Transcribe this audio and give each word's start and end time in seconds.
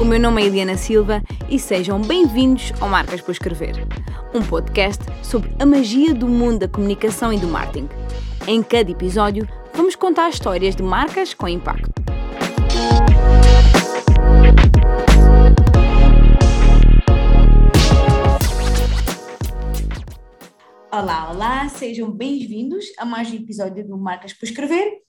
O 0.00 0.04
meu 0.04 0.20
nome 0.20 0.40
é 0.40 0.46
Eliana 0.46 0.76
Silva 0.76 1.20
e 1.48 1.58
sejam 1.58 2.00
bem-vindos 2.00 2.72
ao 2.80 2.88
Marcas 2.88 3.20
por 3.20 3.32
Escrever, 3.32 3.74
um 4.32 4.40
podcast 4.40 5.02
sobre 5.24 5.50
a 5.58 5.66
magia 5.66 6.14
do 6.14 6.28
mundo 6.28 6.60
da 6.60 6.68
comunicação 6.68 7.32
e 7.32 7.38
do 7.38 7.48
marketing. 7.48 7.88
Em 8.46 8.62
cada 8.62 8.88
episódio, 8.92 9.48
vamos 9.74 9.96
contar 9.96 10.28
histórias 10.28 10.76
de 10.76 10.84
marcas 10.84 11.34
com 11.34 11.48
impacto. 11.48 11.90
Olá, 20.92 21.30
olá, 21.32 21.68
sejam 21.68 22.08
bem-vindos 22.08 22.84
a 22.98 23.04
mais 23.04 23.32
um 23.32 23.34
episódio 23.34 23.84
do 23.84 23.98
Marcas 23.98 24.32
por 24.32 24.46
Escrever. 24.46 25.07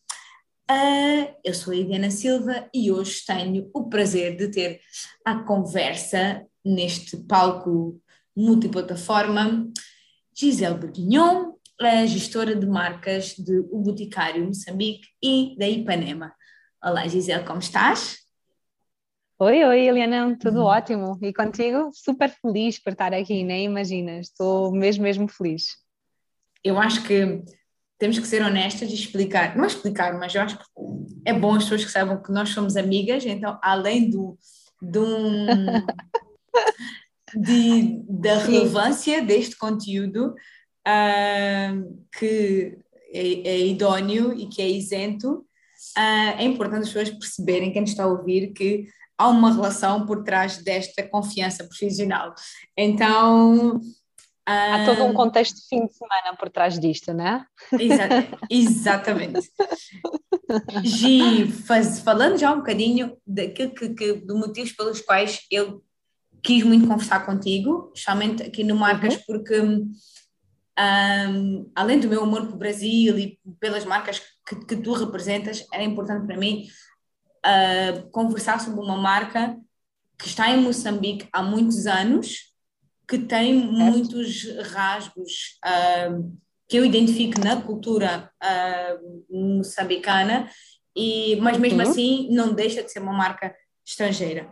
Uh, 0.69 1.33
eu 1.43 1.51
sou 1.51 1.73
a 1.73 1.75
Ediana 1.75 2.11
Silva 2.11 2.69
e 2.71 2.91
hoje 2.91 3.25
tenho 3.25 3.71
o 3.73 3.89
prazer 3.89 4.37
de 4.37 4.49
ter 4.49 4.79
a 5.25 5.39
conversa 5.39 6.45
neste 6.63 7.17
palco 7.17 7.99
multiplataforma 8.37 9.67
Gisele 10.31 10.77
Bourguignon, 10.77 11.53
a 11.81 12.05
gestora 12.05 12.55
de 12.55 12.67
marcas 12.67 13.33
de 13.33 13.57
O 13.71 13.79
Boticário 13.79 14.45
Moçambique 14.45 15.07
e 15.19 15.55
da 15.57 15.67
Ipanema. 15.67 16.35
Olá 16.83 17.07
Gisele, 17.07 17.45
como 17.45 17.57
estás? 17.57 18.19
Oi, 19.39 19.63
oi, 19.63 19.87
Eliana, 19.87 20.37
tudo 20.39 20.65
ótimo. 20.65 21.17
E 21.19 21.33
contigo? 21.33 21.89
Super 21.93 22.29
feliz 22.29 22.77
por 22.77 22.93
estar 22.93 23.11
aqui, 23.11 23.43
nem 23.43 23.65
imaginas. 23.65 24.27
Estou 24.27 24.71
mesmo, 24.71 25.01
mesmo 25.01 25.27
feliz. 25.27 25.77
Eu 26.63 26.77
acho 26.77 27.03
que 27.07 27.41
temos 27.99 28.17
que 28.17 28.25
ser 28.25 28.41
honestas 28.41 28.89
e 28.89 28.93
explicar, 28.93 29.57
não 29.57 29.65
explicar, 29.65 30.17
mas 30.17 30.33
eu 30.33 30.41
acho 30.41 30.57
que 30.57 30.63
é 31.25 31.33
bom 31.33 31.55
as 31.55 31.63
pessoas 31.63 31.85
que 31.85 31.91
saibam 31.91 32.21
que 32.21 32.31
nós 32.31 32.49
somos 32.49 32.77
amigas, 32.77 33.25
então 33.25 33.59
além 33.61 34.09
do, 34.09 34.37
do 34.81 35.05
de, 37.35 38.01
da 38.07 38.37
relevância 38.37 39.21
deste 39.21 39.57
conteúdo 39.57 40.33
uh, 40.87 42.05
que 42.17 42.77
é, 43.13 43.49
é, 43.49 43.67
idóneo 43.67 44.33
e 44.33 44.47
que 44.47 44.61
é 44.61 44.69
isento, 44.69 45.45
uh, 45.97 46.37
é 46.37 46.43
importante 46.43 46.83
as 46.83 46.93
pessoas 46.93 47.09
perceberem, 47.09 47.73
quem 47.73 47.83
está 47.83 48.05
a 48.05 48.07
ouvir, 48.07 48.53
que 48.53 48.87
há 49.17 49.27
uma 49.27 49.53
relação 49.53 50.05
por 50.05 50.23
trás 50.23 50.57
desta 50.57 51.03
confiança 51.03 51.65
profissional. 51.65 52.33
Então, 52.77 53.81
Há 54.51 54.83
todo 54.83 55.03
um 55.03 55.13
contexto 55.13 55.57
de 55.57 55.67
fim 55.67 55.85
de 55.85 55.93
semana 55.93 56.35
por 56.35 56.49
trás 56.49 56.79
disto, 56.79 57.13
não 57.13 57.27
é? 57.27 57.45
exatamente. 58.49 59.47
Gi, 60.83 61.51
faz, 61.51 61.99
falando 61.99 62.39
já 62.39 62.51
um 62.51 62.57
bocadinho 62.57 63.15
daquilo 63.27 63.75
que, 63.75 63.89
que, 63.89 64.13
do 64.13 64.35
motivos 64.35 64.71
pelos 64.71 65.01
quais 65.01 65.41
eu 65.51 65.83
quis 66.41 66.63
muito 66.63 66.87
conversar 66.87 67.27
contigo, 67.27 67.91
especialmente 67.93 68.41
aqui 68.41 68.63
no 68.63 68.75
Marcas, 68.75 69.15
uhum. 69.15 69.21
porque 69.27 69.61
um, 69.61 71.71
além 71.75 71.99
do 71.99 72.07
meu 72.07 72.23
amor 72.23 72.47
pelo 72.47 72.57
Brasil 72.57 73.19
e 73.19 73.39
pelas 73.59 73.85
marcas 73.85 74.19
que, 74.47 74.65
que 74.65 74.77
tu 74.77 74.93
representas, 74.93 75.63
era 75.71 75.83
importante 75.83 76.25
para 76.25 76.37
mim 76.37 76.65
uh, 77.45 78.09
conversar 78.09 78.59
sobre 78.59 78.79
uma 78.79 78.97
marca 78.97 79.55
que 80.17 80.27
está 80.27 80.49
em 80.49 80.59
Moçambique 80.59 81.27
há 81.31 81.43
muitos 81.43 81.85
anos 81.85 82.48
que 83.09 83.17
tem 83.17 83.55
muitos 83.55 84.45
rasgos 84.71 85.57
uh, 85.65 86.37
que 86.67 86.77
eu 86.77 86.85
identifico 86.85 87.43
na 87.43 87.59
cultura 87.59 88.31
uh, 88.43 89.57
moçambicana, 89.57 90.47
e, 90.95 91.35
mas 91.37 91.57
mesmo 91.57 91.81
uhum. 91.81 91.89
assim 91.89 92.27
não 92.29 92.53
deixa 92.53 92.83
de 92.83 92.91
ser 92.91 92.99
uma 92.99 93.11
marca 93.11 93.55
estrangeira. 93.83 94.47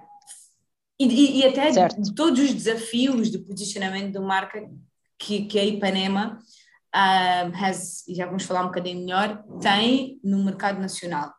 E, 1.00 1.06
e, 1.06 1.40
e 1.40 1.46
até 1.46 1.72
certo. 1.72 2.16
todos 2.16 2.40
os 2.42 2.54
desafios 2.54 3.30
de 3.30 3.38
posicionamento 3.38 4.14
da 4.14 4.22
marca 4.22 4.68
que, 5.20 5.46
que 5.46 5.60
a 5.60 5.64
Ipanema 5.64 6.40
uh, 6.96 7.64
has, 7.64 8.04
já 8.10 8.26
vamos 8.26 8.44
falar 8.44 8.64
um 8.64 8.68
bocadinho 8.68 9.02
melhor, 9.02 9.44
tem 9.62 10.20
no 10.24 10.44
mercado 10.44 10.80
nacional. 10.80 11.32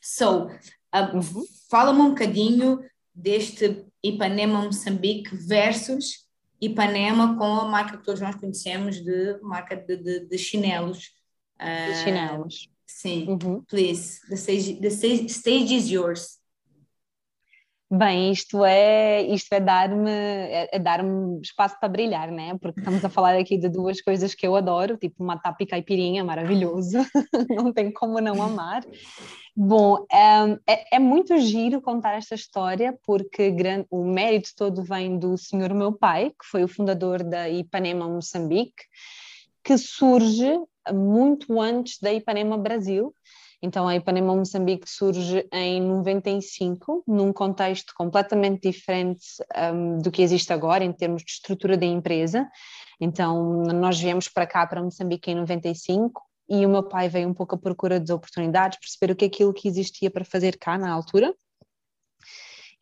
So, 0.00 0.46
uh, 0.46 1.16
uhum. 1.16 1.44
fala-me 1.70 2.00
um 2.00 2.08
bocadinho 2.10 2.80
deste 3.14 3.84
Ipanema 4.02 4.62
Moçambique 4.62 5.36
versus 5.36 6.29
Ipanema 6.60 7.36
com 7.36 7.44
a 7.44 7.64
marca 7.66 7.96
que 7.96 8.04
todos 8.04 8.20
nós 8.20 8.34
conhecemos 8.34 9.00
de 9.00 9.38
marca 9.42 9.76
de, 9.76 9.96
de, 9.96 10.20
de 10.20 10.38
chinelos. 10.38 11.10
De 11.58 11.92
uh, 11.92 12.04
chinelos. 12.04 12.68
Sim, 12.86 13.28
uhum. 13.28 13.62
please, 13.62 14.20
the 14.28 14.36
stage, 14.36 14.80
the 14.80 14.88
stage 14.88 15.72
is 15.72 15.90
yours. 15.90 16.39
Bem, 17.92 18.30
isto 18.30 18.64
é, 18.64 19.20
isto 19.22 19.52
é 19.52 19.58
dar-me 19.58 20.08
é, 20.08 20.68
é 20.70 20.78
dar-me 20.78 21.40
espaço 21.40 21.76
para 21.80 21.88
brilhar, 21.88 22.30
né? 22.30 22.56
Porque 22.60 22.78
estamos 22.78 23.04
a 23.04 23.08
falar 23.08 23.34
aqui 23.36 23.58
de 23.58 23.68
duas 23.68 24.00
coisas 24.00 24.32
que 24.32 24.46
eu 24.46 24.54
adoro, 24.54 24.96
tipo 24.96 25.24
uma 25.24 25.36
tapa 25.36 25.64
e 25.64 25.66
caipirinha, 25.66 26.22
maravilhoso, 26.22 26.98
não 27.50 27.72
tem 27.72 27.92
como 27.92 28.20
não 28.20 28.40
amar. 28.40 28.84
Bom, 29.56 30.06
é, 30.68 30.96
é, 30.96 30.98
muito 31.00 31.36
giro 31.38 31.82
contar 31.82 32.14
esta 32.14 32.36
história, 32.36 32.96
porque 33.04 33.50
grande, 33.50 33.88
o 33.90 34.04
mérito 34.04 34.50
todo 34.56 34.84
vem 34.84 35.18
do 35.18 35.36
senhor 35.36 35.74
meu 35.74 35.92
pai, 35.92 36.30
que 36.30 36.46
foi 36.48 36.62
o 36.62 36.68
fundador 36.68 37.24
da 37.24 37.50
Ipanema 37.50 38.08
Moçambique, 38.08 38.84
que 39.64 39.76
surge 39.76 40.56
muito 40.92 41.60
antes 41.60 41.98
da 42.00 42.12
Ipanema 42.12 42.56
Brasil, 42.56 43.12
então, 43.62 43.86
a 43.86 43.94
Ipanema 43.94 44.34
Moçambique 44.34 44.88
surge 44.88 45.46
em 45.52 45.82
95, 45.82 47.04
num 47.06 47.30
contexto 47.30 47.92
completamente 47.94 48.70
diferente 48.70 49.26
um, 49.74 49.98
do 49.98 50.10
que 50.10 50.22
existe 50.22 50.50
agora, 50.52 50.82
em 50.82 50.92
termos 50.92 51.22
de 51.22 51.32
estrutura 51.32 51.76
da 51.76 51.84
empresa. 51.84 52.48
Então, 52.98 53.62
nós 53.64 54.00
viemos 54.00 54.28
para 54.28 54.46
cá, 54.46 54.66
para 54.66 54.82
Moçambique, 54.82 55.30
em 55.30 55.34
95, 55.34 56.22
e 56.48 56.64
o 56.64 56.70
meu 56.70 56.82
pai 56.82 57.08
veio 57.10 57.28
um 57.28 57.34
pouco 57.34 57.54
à 57.54 57.58
procura 57.58 58.00
de 58.00 58.12
oportunidades, 58.12 58.78
perceber 58.78 59.12
o 59.12 59.16
que 59.16 59.26
é 59.26 59.28
aquilo 59.28 59.52
que 59.52 59.68
existia 59.68 60.10
para 60.10 60.24
fazer 60.24 60.56
cá 60.58 60.78
na 60.78 60.90
altura. 60.90 61.34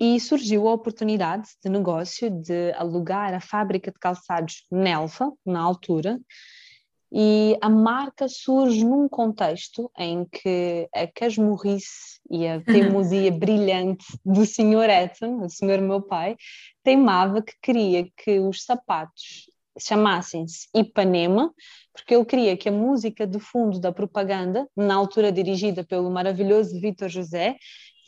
E 0.01 0.21
surgiu 0.21 0.69
a 0.69 0.73
oportunidade 0.73 1.49
de 1.63 1.69
negócio 1.69 2.31
de 2.31 2.73
alugar 2.75 3.35
a 3.35 3.41
fábrica 3.41 3.91
de 3.91 3.99
calçados 3.99 4.65
Nelfa, 4.71 5.29
na 5.45 5.61
altura, 5.61 6.21
e 7.11 7.57
a 7.61 7.69
marca 7.69 8.29
surge 8.29 8.85
num 8.85 9.09
contexto 9.09 9.91
em 9.99 10.27
que 10.27 10.89
a 10.95 11.07
casmurrice 11.07 12.21
e 12.31 12.47
a 12.47 12.61
teimosia 12.61 13.33
brilhante 13.33 14.05
do 14.25 14.45
Sr. 14.45 14.91
Edson, 14.91 15.45
o 15.45 15.49
senhor 15.49 15.81
meu 15.81 16.03
pai, 16.03 16.37
teimava 16.83 17.43
que 17.43 17.55
queria 17.63 18.07
que 18.17 18.39
os 18.39 18.65
sapatos 18.65 19.51
chamassem-se 19.79 20.69
Ipanema, 20.75 21.53
porque 21.93 22.15
ele 22.15 22.25
queria 22.25 22.57
que 22.57 22.69
a 22.69 22.73
música 22.73 23.27
de 23.27 23.39
fundo 23.39 23.79
da 23.79 23.93
propaganda, 23.93 24.69
na 24.77 24.95
altura 24.95 25.33
dirigida 25.33 25.85
pelo 25.85 26.11
maravilhoso 26.11 26.81
Vitor 26.81 27.09
José, 27.09 27.57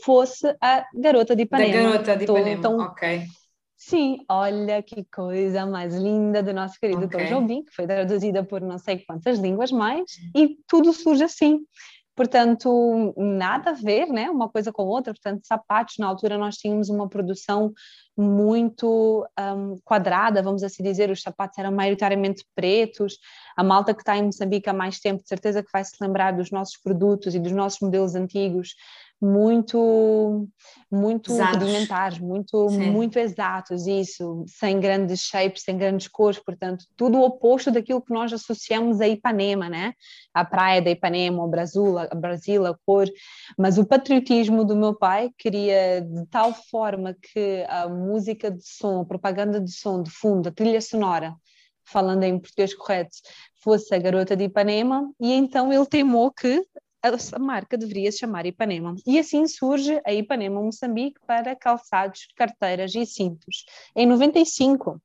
fosse 0.04 0.54
a 0.60 0.84
Garota 0.94 1.34
de 1.36 1.42
Ipanema. 1.42 1.72
Da 1.72 1.90
Garota 1.90 2.16
de 2.16 2.24
Ipanema, 2.24 2.50
então, 2.50 2.78
ok. 2.78 3.26
Sim, 3.82 4.18
olha 4.28 4.82
que 4.82 5.02
coisa 5.04 5.64
mais 5.64 5.96
linda 5.96 6.42
do 6.42 6.52
nosso 6.52 6.78
querido 6.78 7.06
okay. 7.06 7.24
Tom 7.24 7.34
Jobim, 7.34 7.64
que 7.64 7.74
foi 7.74 7.86
traduzida 7.86 8.44
por 8.44 8.60
não 8.60 8.76
sei 8.76 8.98
quantas 8.98 9.38
línguas 9.38 9.72
mais, 9.72 10.04
e 10.36 10.58
tudo 10.68 10.92
surge 10.92 11.24
assim. 11.24 11.60
Portanto, 12.14 13.14
nada 13.16 13.70
a 13.70 13.72
ver, 13.72 14.08
né? 14.08 14.28
Uma 14.28 14.50
coisa 14.50 14.70
com 14.70 14.82
outra. 14.82 15.14
Portanto, 15.14 15.46
sapatos, 15.46 15.94
na 15.98 16.06
altura 16.06 16.36
nós 16.36 16.56
tínhamos 16.56 16.90
uma 16.90 17.08
produção 17.08 17.72
muito 18.14 19.26
um, 19.40 19.78
quadrada, 19.82 20.42
vamos 20.42 20.62
assim 20.62 20.82
dizer. 20.82 21.08
Os 21.08 21.22
sapatos 21.22 21.56
eram 21.56 21.72
maioritariamente 21.72 22.44
pretos. 22.54 23.16
A 23.56 23.64
malta 23.64 23.94
que 23.94 24.02
está 24.02 24.14
em 24.14 24.24
Moçambique 24.24 24.68
há 24.68 24.74
mais 24.74 25.00
tempo, 25.00 25.22
de 25.22 25.28
certeza 25.28 25.62
que 25.62 25.70
vai 25.72 25.82
se 25.82 25.96
lembrar 26.02 26.32
dos 26.32 26.50
nossos 26.50 26.76
produtos 26.76 27.34
e 27.34 27.38
dos 27.38 27.52
nossos 27.52 27.80
modelos 27.80 28.14
antigos 28.14 28.74
muito 29.20 30.48
muito 30.90 31.30
exatos. 31.32 31.58
rudimentares, 31.58 32.18
muito 32.18 32.68
muito 32.70 33.18
exatos, 33.18 33.86
isso, 33.86 34.44
sem 34.48 34.80
grandes 34.80 35.20
shapes, 35.20 35.62
sem 35.62 35.76
grandes 35.76 36.08
cores, 36.08 36.38
portanto, 36.38 36.84
tudo 36.96 37.18
o 37.18 37.24
oposto 37.24 37.70
daquilo 37.70 38.00
que 38.00 38.12
nós 38.12 38.32
associamos 38.32 39.00
a 39.00 39.06
Ipanema, 39.06 39.68
né? 39.68 39.92
A 40.32 40.44
praia 40.44 40.80
da 40.80 40.90
Ipanema, 40.90 41.44
o 41.44 41.48
Brasil, 41.48 41.98
a 41.98 42.06
Brasil, 42.14 42.66
a 42.66 42.76
cor, 42.86 43.06
mas 43.58 43.78
o 43.78 43.84
patriotismo 43.84 44.64
do 44.64 44.74
meu 44.74 44.94
pai 44.94 45.30
queria 45.38 46.00
de 46.00 46.26
tal 46.26 46.52
forma 46.52 47.14
que 47.14 47.64
a 47.68 47.88
música 47.88 48.50
de 48.50 48.66
som, 48.66 49.00
a 49.00 49.04
propaganda 49.04 49.60
de 49.60 49.72
som 49.72 50.02
de 50.02 50.10
fundo, 50.10 50.48
a 50.48 50.52
trilha 50.52 50.80
sonora, 50.80 51.34
falando 51.84 52.22
em 52.24 52.38
português 52.38 52.74
correto, 52.74 53.16
fosse 53.62 53.94
a 53.94 53.98
garota 53.98 54.34
de 54.34 54.44
Ipanema, 54.44 55.10
e 55.20 55.32
então 55.32 55.72
ele 55.72 55.86
temou 55.86 56.32
que 56.32 56.64
a 57.02 57.38
marca 57.38 57.78
deveria 57.78 58.12
se 58.12 58.18
chamar 58.18 58.46
Ipanema. 58.46 58.94
E 59.06 59.18
assim 59.18 59.46
surge 59.46 60.00
a 60.04 60.12
Ipanema 60.12 60.60
Moçambique 60.60 61.18
para 61.26 61.56
calçados, 61.56 62.28
carteiras 62.36 62.94
e 62.94 63.06
cintos. 63.06 63.64
Em 63.96 64.06
95. 64.06 65.00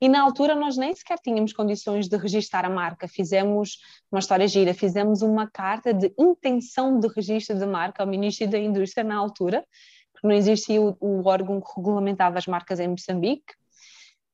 E 0.00 0.08
na 0.08 0.22
altura 0.22 0.54
nós 0.54 0.76
nem 0.76 0.94
sequer 0.94 1.18
tínhamos 1.18 1.52
condições 1.52 2.08
de 2.08 2.16
registrar 2.16 2.64
a 2.64 2.70
marca. 2.70 3.08
Fizemos 3.08 3.78
uma 4.10 4.20
história 4.20 4.46
gira, 4.46 4.72
fizemos 4.72 5.22
uma 5.22 5.50
carta 5.50 5.92
de 5.92 6.12
intenção 6.18 6.98
de 7.00 7.08
registro 7.08 7.58
de 7.58 7.66
marca 7.66 8.02
ao 8.02 8.08
Ministro 8.08 8.48
da 8.48 8.58
Indústria 8.58 9.02
na 9.02 9.16
altura, 9.16 9.64
porque 10.12 10.26
não 10.26 10.34
existia 10.34 10.80
o, 10.80 10.96
o 11.00 11.26
órgão 11.26 11.60
que 11.60 11.68
regulamentava 11.76 12.38
as 12.38 12.46
marcas 12.46 12.78
em 12.78 12.88
Moçambique. 12.88 13.54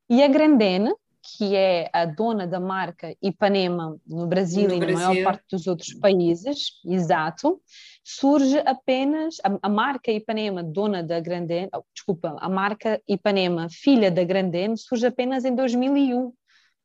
E 0.08 0.22
a 0.22 0.28
Grandene, 0.28 0.94
que 1.24 1.56
é 1.56 1.88
a 1.92 2.04
dona 2.04 2.46
da 2.46 2.60
marca 2.60 3.16
Ipanema 3.22 3.98
no 4.06 4.26
Brasil 4.26 4.68
no 4.68 4.74
e 4.74 4.78
Brasil. 4.78 4.98
na 4.98 5.08
maior 5.08 5.24
parte 5.24 5.44
dos 5.50 5.66
outros 5.66 5.94
países, 5.94 6.80
exato, 6.84 7.60
surge 8.04 8.58
apenas, 8.58 9.36
a, 9.42 9.58
a 9.62 9.68
marca 9.68 10.12
Ipanema, 10.12 10.62
dona 10.62 11.02
da 11.02 11.18
Grandene, 11.20 11.70
oh, 11.74 11.82
desculpa, 11.94 12.36
a 12.38 12.48
marca 12.48 13.00
Ipanema, 13.08 13.68
filha 13.70 14.10
da 14.10 14.22
Grandene, 14.22 14.76
surge 14.76 15.06
apenas 15.06 15.44
em 15.44 15.54
2001. 15.54 16.32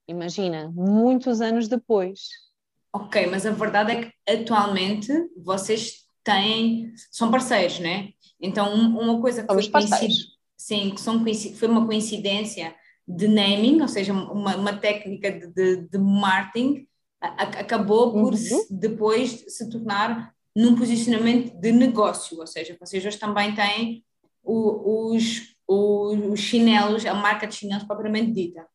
Imagina, 0.08 0.72
muitos 0.74 1.42
anos 1.42 1.68
depois. 1.68 2.30
Ok, 2.94 3.28
mas 3.28 3.46
a 3.46 3.52
verdade 3.52 3.92
é 3.92 4.02
que 4.04 4.14
atualmente 4.28 5.12
vocês 5.38 6.06
têm, 6.24 6.92
são 7.12 7.30
parceiros, 7.30 7.80
né? 7.80 8.10
Então, 8.42 8.74
uma 8.74 9.20
coisa 9.20 9.44
que 9.44 9.48
Somos 9.48 9.68
foi 9.68 10.10
sim, 10.58 10.92
que 10.92 11.02
são, 11.02 11.24
foi 11.56 11.68
uma 11.68 11.86
coincidência 11.86 12.76
de 13.10 13.28
naming, 13.28 13.82
ou 13.82 13.88
seja, 13.88 14.14
uma, 14.14 14.56
uma 14.56 14.78
técnica 14.78 15.32
de, 15.32 15.48
de, 15.48 15.90
de 15.90 15.98
marketing, 15.98 16.88
a, 17.20 17.44
acabou 17.44 18.14
por 18.14 18.34
uhum. 18.34 18.66
depois 18.70 19.46
se 19.48 19.68
tornar 19.70 20.32
num 20.56 20.76
posicionamento 20.76 21.60
de 21.60 21.72
negócio, 21.72 22.40
ou 22.40 22.46
seja, 22.46 22.78
vocês 22.80 23.04
hoje 23.04 23.18
também 23.18 23.56
têm 23.56 24.04
o, 24.44 25.14
os, 25.14 25.56
os, 25.68 26.20
os, 26.32 26.40
chinelos, 26.40 27.06
a 27.06 27.14
marca 27.16 27.48
de 27.48 27.56
chinelos 27.56 27.84
propriamente 27.84 28.32
dita. 28.32 28.68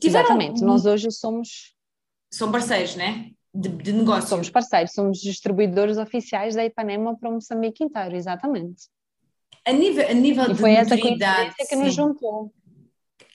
Tiveram 0.00 0.26
Exatamente, 0.26 0.62
nós 0.62 0.84
hoje 0.84 1.10
somos... 1.10 1.74
São 2.30 2.52
parceiros, 2.52 2.94
né? 2.94 3.30
De, 3.54 3.70
de 3.70 3.92
negócio. 3.92 4.28
Somos 4.28 4.50
parceiros, 4.50 4.92
somos 4.92 5.18
distribuidores 5.18 5.96
oficiais 5.96 6.54
da 6.54 6.64
Ipanema 6.64 7.16
para 7.18 7.30
o 7.30 7.32
Moçambique 7.32 7.82
inteiro, 7.82 8.14
exatamente. 8.14 8.88
A 9.64 9.72
nível, 9.72 10.08
a 10.08 10.12
nível 10.12 10.44
e 10.44 10.48
de 10.48 10.54
foi 10.54 10.72
essa 10.72 10.96
que 10.96 11.76
nos 11.76 11.94
juntou. 11.94 12.52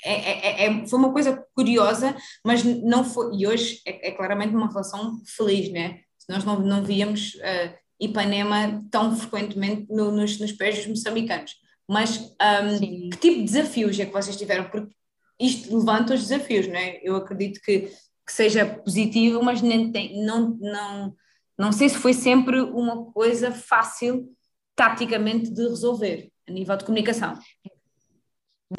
É, 0.03 0.13
é, 0.13 0.65
é, 0.65 0.65
é, 0.65 0.87
foi 0.87 0.99
uma 0.99 1.13
coisa 1.13 1.45
curiosa, 1.55 2.15
mas 2.45 2.63
não 2.63 3.03
foi, 3.03 3.35
e 3.37 3.47
hoje 3.47 3.81
é, 3.85 4.09
é 4.09 4.11
claramente 4.11 4.55
uma 4.55 4.67
relação 4.67 5.21
feliz, 5.25 5.71
né? 5.71 6.01
Nós 6.29 6.43
não, 6.43 6.59
não 6.59 6.83
víamos 6.83 7.35
uh, 7.35 7.73
Ipanema 7.99 8.83
tão 8.91 9.15
frequentemente 9.15 9.87
no, 9.89 10.11
nos, 10.11 10.39
nos 10.39 10.51
pés 10.51 10.77
dos 10.77 10.87
moçambicanos. 10.87 11.55
Mas 11.87 12.17
um, 12.17 13.09
que 13.09 13.17
tipo 13.17 13.39
de 13.39 13.43
desafios 13.43 13.99
é 13.99 14.05
que 14.05 14.13
vocês 14.13 14.35
tiveram? 14.35 14.69
Porque 14.69 14.93
isto 15.39 15.77
levanta 15.77 16.13
os 16.13 16.21
desafios, 16.21 16.67
não 16.67 16.75
é? 16.75 16.99
Eu 17.03 17.15
acredito 17.15 17.59
que, 17.61 17.81
que 17.81 18.31
seja 18.31 18.65
positivo, 18.65 19.43
mas 19.43 19.61
nem 19.61 19.91
tem, 19.91 20.23
não, 20.23 20.57
não, 20.59 21.15
não 21.57 21.71
sei 21.71 21.89
se 21.89 21.97
foi 21.97 22.13
sempre 22.13 22.61
uma 22.61 23.11
coisa 23.11 23.51
fácil 23.51 24.29
taticamente 24.75 25.51
de 25.51 25.61
resolver 25.61 26.29
a 26.47 26.51
nível 26.51 26.75
de 26.77 26.85
comunicação. 26.85 27.37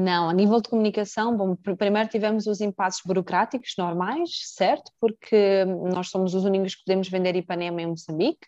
Não, 0.00 0.28
a 0.28 0.32
nível 0.32 0.60
de 0.60 0.68
comunicação, 0.68 1.36
bom, 1.36 1.54
primeiro 1.54 2.08
tivemos 2.08 2.46
os 2.46 2.60
impasses 2.60 3.00
burocráticos 3.04 3.74
normais, 3.78 4.30
certo? 4.54 4.90
Porque 5.00 5.64
nós 5.92 6.08
somos 6.08 6.34
os 6.34 6.44
únicos 6.44 6.74
que 6.74 6.84
podemos 6.84 7.08
vender 7.08 7.36
Ipanema 7.36 7.80
em 7.80 7.86
Moçambique. 7.86 8.46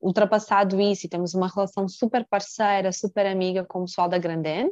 Ultrapassado 0.00 0.80
isso, 0.80 1.06
e 1.06 1.08
temos 1.08 1.34
uma 1.34 1.48
relação 1.48 1.88
super 1.88 2.26
parceira, 2.28 2.92
super 2.92 3.26
amiga 3.26 3.64
com 3.64 3.80
o 3.80 3.84
pessoal 3.84 4.08
da 4.08 4.18
Grandene. 4.18 4.70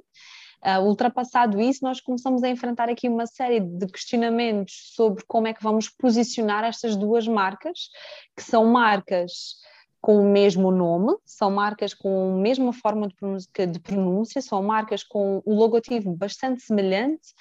Uh, 0.64 0.80
ultrapassado 0.82 1.60
isso, 1.60 1.80
nós 1.82 2.00
começamos 2.00 2.42
a 2.42 2.48
enfrentar 2.48 2.88
aqui 2.88 3.06
uma 3.06 3.26
série 3.26 3.60
de 3.60 3.86
questionamentos 3.86 4.92
sobre 4.94 5.22
como 5.26 5.46
é 5.46 5.52
que 5.52 5.62
vamos 5.62 5.90
posicionar 5.90 6.64
estas 6.64 6.96
duas 6.96 7.28
marcas, 7.28 7.90
que 8.34 8.42
são 8.42 8.64
marcas 8.64 9.56
com 10.04 10.18
o 10.18 10.30
mesmo 10.30 10.70
nome, 10.70 11.16
são 11.24 11.50
marcas 11.50 11.94
com 11.94 12.34
a 12.34 12.36
mesma 12.36 12.74
forma 12.74 13.08
de 13.08 13.14
pronúncia, 13.14 13.66
de 13.66 13.80
pronúncia, 13.80 14.42
são 14.42 14.62
marcas 14.62 15.02
com 15.02 15.40
o 15.46 15.54
logotipo 15.54 16.14
bastante 16.14 16.60
semelhante, 16.60 17.32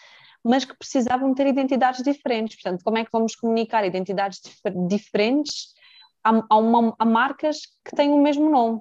mas 0.42 0.63
que 0.63 0.74
precisavam 0.77 1.33
ter 1.33 1.45
identidades 1.45 2.01
diferentes. 2.01 2.56
Portanto, 2.56 2.81
como 2.81 2.98
é 2.98 3.04
que 3.04 3.12
vamos 3.12 3.36
comunicar 3.36 3.83
identidades 3.83 4.39
dif 4.42 4.62
diferentes 4.88 5.74
a, 6.24 6.42
a, 6.50 6.57
uma, 6.57 6.95
a 6.98 7.04
marcas 7.04 7.63
que 7.83 7.94
têm 7.98 8.12
o 8.12 8.21
mesmo 8.21 8.50
nome? 8.50 8.80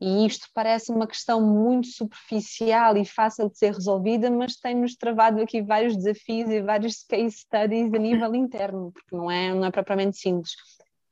E 0.00 0.24
isto 0.24 0.48
parece 0.54 0.90
uma 0.90 1.06
questão 1.06 1.38
muito 1.38 1.88
superficial 1.88 2.96
e 2.96 3.04
fácil 3.04 3.50
de 3.50 3.58
ser 3.58 3.74
resolvida, 3.74 4.30
mas 4.30 4.56
tem-nos 4.56 4.96
travado 4.96 5.42
aqui 5.42 5.60
vários 5.60 5.94
desafios 5.98 6.48
e 6.48 6.62
vários 6.62 7.02
case 7.02 7.40
studies 7.40 7.92
a 7.92 7.98
nível 7.98 8.32
interno, 8.34 8.90
porque 8.90 9.14
não 9.14 9.30
é, 9.30 9.52
não 9.52 9.66
é 9.66 9.70
propriamente 9.70 10.16
simples. 10.16 10.52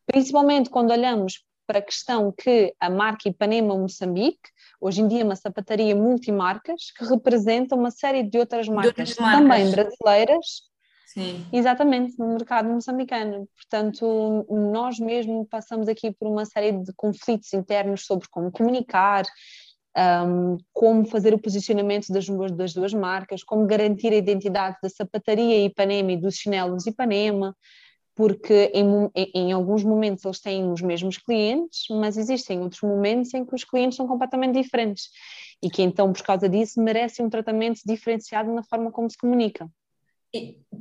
Principalmente 0.06 0.70
quando 0.70 0.92
olhamos 0.92 1.46
para 1.68 1.80
a 1.80 1.82
questão 1.82 2.32
que 2.32 2.74
a 2.80 2.88
marca 2.88 3.28
Ipanema 3.28 3.76
Moçambique, 3.76 4.48
hoje 4.80 5.02
em 5.02 5.06
dia 5.06 5.22
uma 5.22 5.36
sapataria 5.36 5.94
multimarcas, 5.94 6.90
que 6.96 7.04
representa 7.04 7.76
uma 7.76 7.90
série 7.90 8.22
de 8.22 8.38
outras 8.38 8.66
marcas, 8.66 9.10
de 9.10 9.20
marcas. 9.20 9.38
também 9.38 9.70
brasileiras, 9.70 10.46
Sim. 11.06 11.46
Exatamente, 11.52 12.18
no 12.18 12.28
mercado 12.34 12.68
moçambicano. 12.68 13.48
Portanto, 13.56 14.46
nós 14.50 14.98
mesmo 14.98 15.46
passamos 15.46 15.88
aqui 15.88 16.12
por 16.12 16.28
uma 16.28 16.44
série 16.44 16.72
de 16.72 16.92
conflitos 16.94 17.52
internos 17.54 18.04
sobre 18.04 18.28
como 18.30 18.52
comunicar, 18.52 19.24
um, 19.96 20.58
como 20.72 21.06
fazer 21.06 21.32
o 21.32 21.38
posicionamento 21.38 22.08
das 22.12 22.26
duas, 22.26 22.52
das 22.52 22.74
duas 22.74 22.92
marcas, 22.92 23.42
como 23.42 23.66
garantir 23.66 24.12
a 24.12 24.16
identidade 24.16 24.76
da 24.82 24.88
sapataria 24.88 25.64
Ipanema 25.64 26.12
e 26.12 26.16
dos 26.16 26.36
chinelos 26.36 26.86
Ipanema, 26.86 27.56
porque 28.18 28.72
em, 28.74 28.84
em, 29.32 29.52
alguns 29.52 29.84
momentos 29.84 30.24
eles 30.24 30.40
têm 30.40 30.72
os 30.72 30.82
mesmos 30.82 31.18
clientes, 31.18 31.84
mas 31.88 32.16
existem 32.16 32.60
outros 32.60 32.82
momentos 32.82 33.32
em 33.32 33.44
que 33.44 33.54
os 33.54 33.62
clientes 33.62 33.96
são 33.96 34.08
completamente 34.08 34.60
diferentes 34.60 35.08
e 35.62 35.70
que 35.70 35.82
então, 35.82 36.12
por 36.12 36.22
causa 36.22 36.48
disso, 36.48 36.82
merecem 36.82 37.24
um 37.24 37.30
tratamento 37.30 37.80
diferenciado 37.86 38.52
na 38.52 38.64
forma 38.64 38.90
como 38.90 39.08
se 39.08 39.16
comunica 39.16 39.70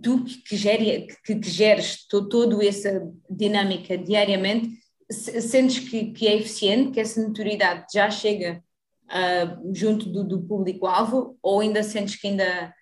tu 0.02 0.24
que, 0.24 0.56
gere, 0.56 1.08
que, 1.24 1.36
que 1.36 1.50
geres 1.50 2.06
to, 2.08 2.28
toda 2.28 2.66
essa 2.66 3.02
dinâmica 3.30 3.98
diariamente, 3.98 4.78
sentes 5.10 5.80
que, 5.80 6.12
que, 6.12 6.28
é 6.28 6.36
eficiente, 6.36 6.92
que 6.92 7.00
essa 7.00 7.22
notoriedade 7.22 7.86
já 7.94 8.10
chega 8.10 8.64
uh, 9.06 9.74
junto 9.74 10.10
do, 10.10 10.24
do 10.24 10.42
público-alvo 10.42 11.38
ou 11.42 11.62
ainda 11.62 11.82
sentes 11.82 12.18
que 12.18 12.28
ainda, 12.28 12.74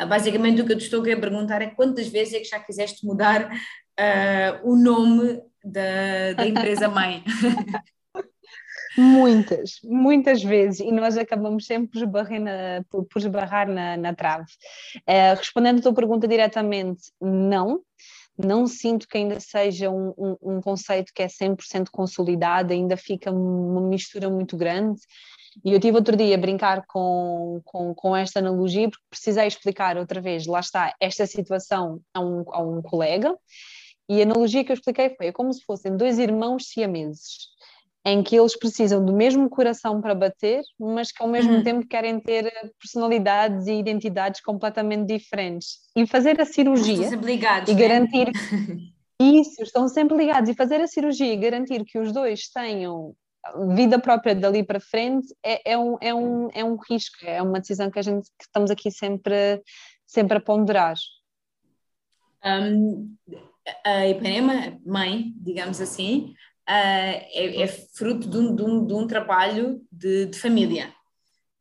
uh, 0.00 0.06
basicamente 0.06 0.62
o 0.62 0.66
que 0.66 0.72
eu 0.72 0.78
te 0.78 0.84
estou 0.84 1.00
a 1.00 1.04
perguntar 1.04 1.60
é 1.60 1.66
quantas 1.66 2.08
vezes 2.08 2.34
é 2.34 2.38
que 2.38 2.48
já 2.48 2.58
quiseste 2.58 3.04
mudar 3.04 3.50
uh, 3.98 4.70
o 4.70 4.76
nome 4.76 5.42
da, 5.64 6.32
da 6.36 6.46
empresa-mãe? 6.46 7.24
Muitas, 8.96 9.78
muitas 9.84 10.42
vezes, 10.42 10.80
e 10.80 10.90
nós 10.90 11.16
acabamos 11.16 11.66
sempre 11.66 11.92
por 11.92 11.98
esbarrar 12.02 12.40
na, 12.40 12.84
por, 12.90 13.06
esbarrar 13.16 13.68
na, 13.68 13.96
na 13.96 14.12
trave. 14.12 14.50
Uh, 15.08 15.36
respondendo 15.36 15.78
a 15.78 15.82
tua 15.82 15.94
pergunta 15.94 16.26
diretamente, 16.26 17.12
não. 17.20 17.80
Não 18.36 18.66
sinto 18.66 19.06
que 19.08 19.18
ainda 19.18 19.38
seja 19.40 19.90
um, 19.90 20.14
um, 20.16 20.36
um 20.42 20.60
conceito 20.60 21.12
que 21.14 21.22
é 21.22 21.26
100% 21.26 21.88
consolidado, 21.92 22.72
ainda 22.72 22.96
fica 22.96 23.30
uma 23.30 23.80
mistura 23.80 24.28
muito 24.30 24.56
grande. 24.56 25.00
E 25.64 25.72
eu 25.72 25.80
tive 25.80 25.96
outro 25.96 26.16
dia 26.16 26.36
a 26.36 26.38
brincar 26.38 26.84
com, 26.86 27.60
com, 27.64 27.94
com, 27.94 28.16
esta 28.16 28.38
analogia, 28.38 28.88
porque 28.88 29.04
precisei 29.10 29.46
explicar 29.46 29.96
outra 29.96 30.20
vez, 30.20 30.46
lá 30.46 30.60
está, 30.60 30.94
esta 31.00 31.26
situação 31.26 32.00
a 32.14 32.20
um, 32.20 32.44
a 32.52 32.62
um 32.62 32.82
colega, 32.82 33.34
e 34.08 34.20
a 34.20 34.24
analogia 34.24 34.64
que 34.64 34.72
eu 34.72 34.74
expliquei 34.74 35.14
foi 35.16 35.26
é 35.26 35.32
como 35.32 35.52
se 35.52 35.64
fossem 35.64 35.96
dois 35.96 36.18
irmãos 36.18 36.68
siameses 36.68 37.48
em 38.04 38.22
que 38.22 38.36
eles 38.36 38.56
precisam 38.56 39.04
do 39.04 39.12
mesmo 39.12 39.50
coração 39.50 40.00
para 40.00 40.14
bater, 40.14 40.62
mas 40.78 41.12
que 41.12 41.22
ao 41.22 41.28
mesmo 41.28 41.56
uhum. 41.56 41.62
tempo 41.62 41.86
querem 41.86 42.18
ter 42.18 42.50
personalidades 42.80 43.66
e 43.66 43.72
identidades 43.72 44.40
completamente 44.40 45.06
diferentes. 45.06 45.80
E 45.94 46.06
fazer 46.06 46.40
a 46.40 46.46
cirurgia 46.46 47.10
ligados, 47.16 47.68
e 47.68 47.74
né? 47.74 47.80
garantir 47.80 48.30
isso, 49.20 49.62
estão 49.62 49.88
sempre 49.88 50.16
ligados 50.16 50.48
e 50.48 50.54
fazer 50.54 50.80
a 50.80 50.86
cirurgia 50.86 51.32
e 51.32 51.36
garantir 51.36 51.84
que 51.84 51.98
os 51.98 52.10
dois 52.10 52.48
tenham 52.48 53.14
vida 53.74 53.98
própria 53.98 54.34
dali 54.34 54.62
para 54.62 54.80
frente 54.80 55.34
é, 55.44 55.72
é, 55.72 55.78
um, 55.78 55.96
é, 56.00 56.14
um, 56.14 56.48
é 56.54 56.64
um 56.64 56.76
risco, 56.76 57.16
é 57.22 57.42
uma 57.42 57.60
decisão 57.60 57.90
que 57.90 57.98
a 57.98 58.02
gente 58.02 58.28
que 58.38 58.44
estamos 58.44 58.70
aqui 58.70 58.90
sempre, 58.90 59.62
sempre 60.06 60.38
a 60.38 60.40
ponderar. 60.40 60.96
Um, 62.44 63.16
a 63.84 64.06
Ipanema, 64.06 64.78
mãe, 64.84 65.32
digamos 65.36 65.80
assim, 65.80 66.34
uh, 66.68 67.20
é, 67.32 67.62
é, 67.62 67.66
fruto 67.66 68.28
de 68.28 68.36
um, 68.36 68.54
de 68.54 68.62
um, 68.62 68.86
de 68.86 68.94
um 68.94 69.06
trabalho 69.06 69.82
de, 69.90 70.26
de 70.26 70.38
família. 70.38 70.92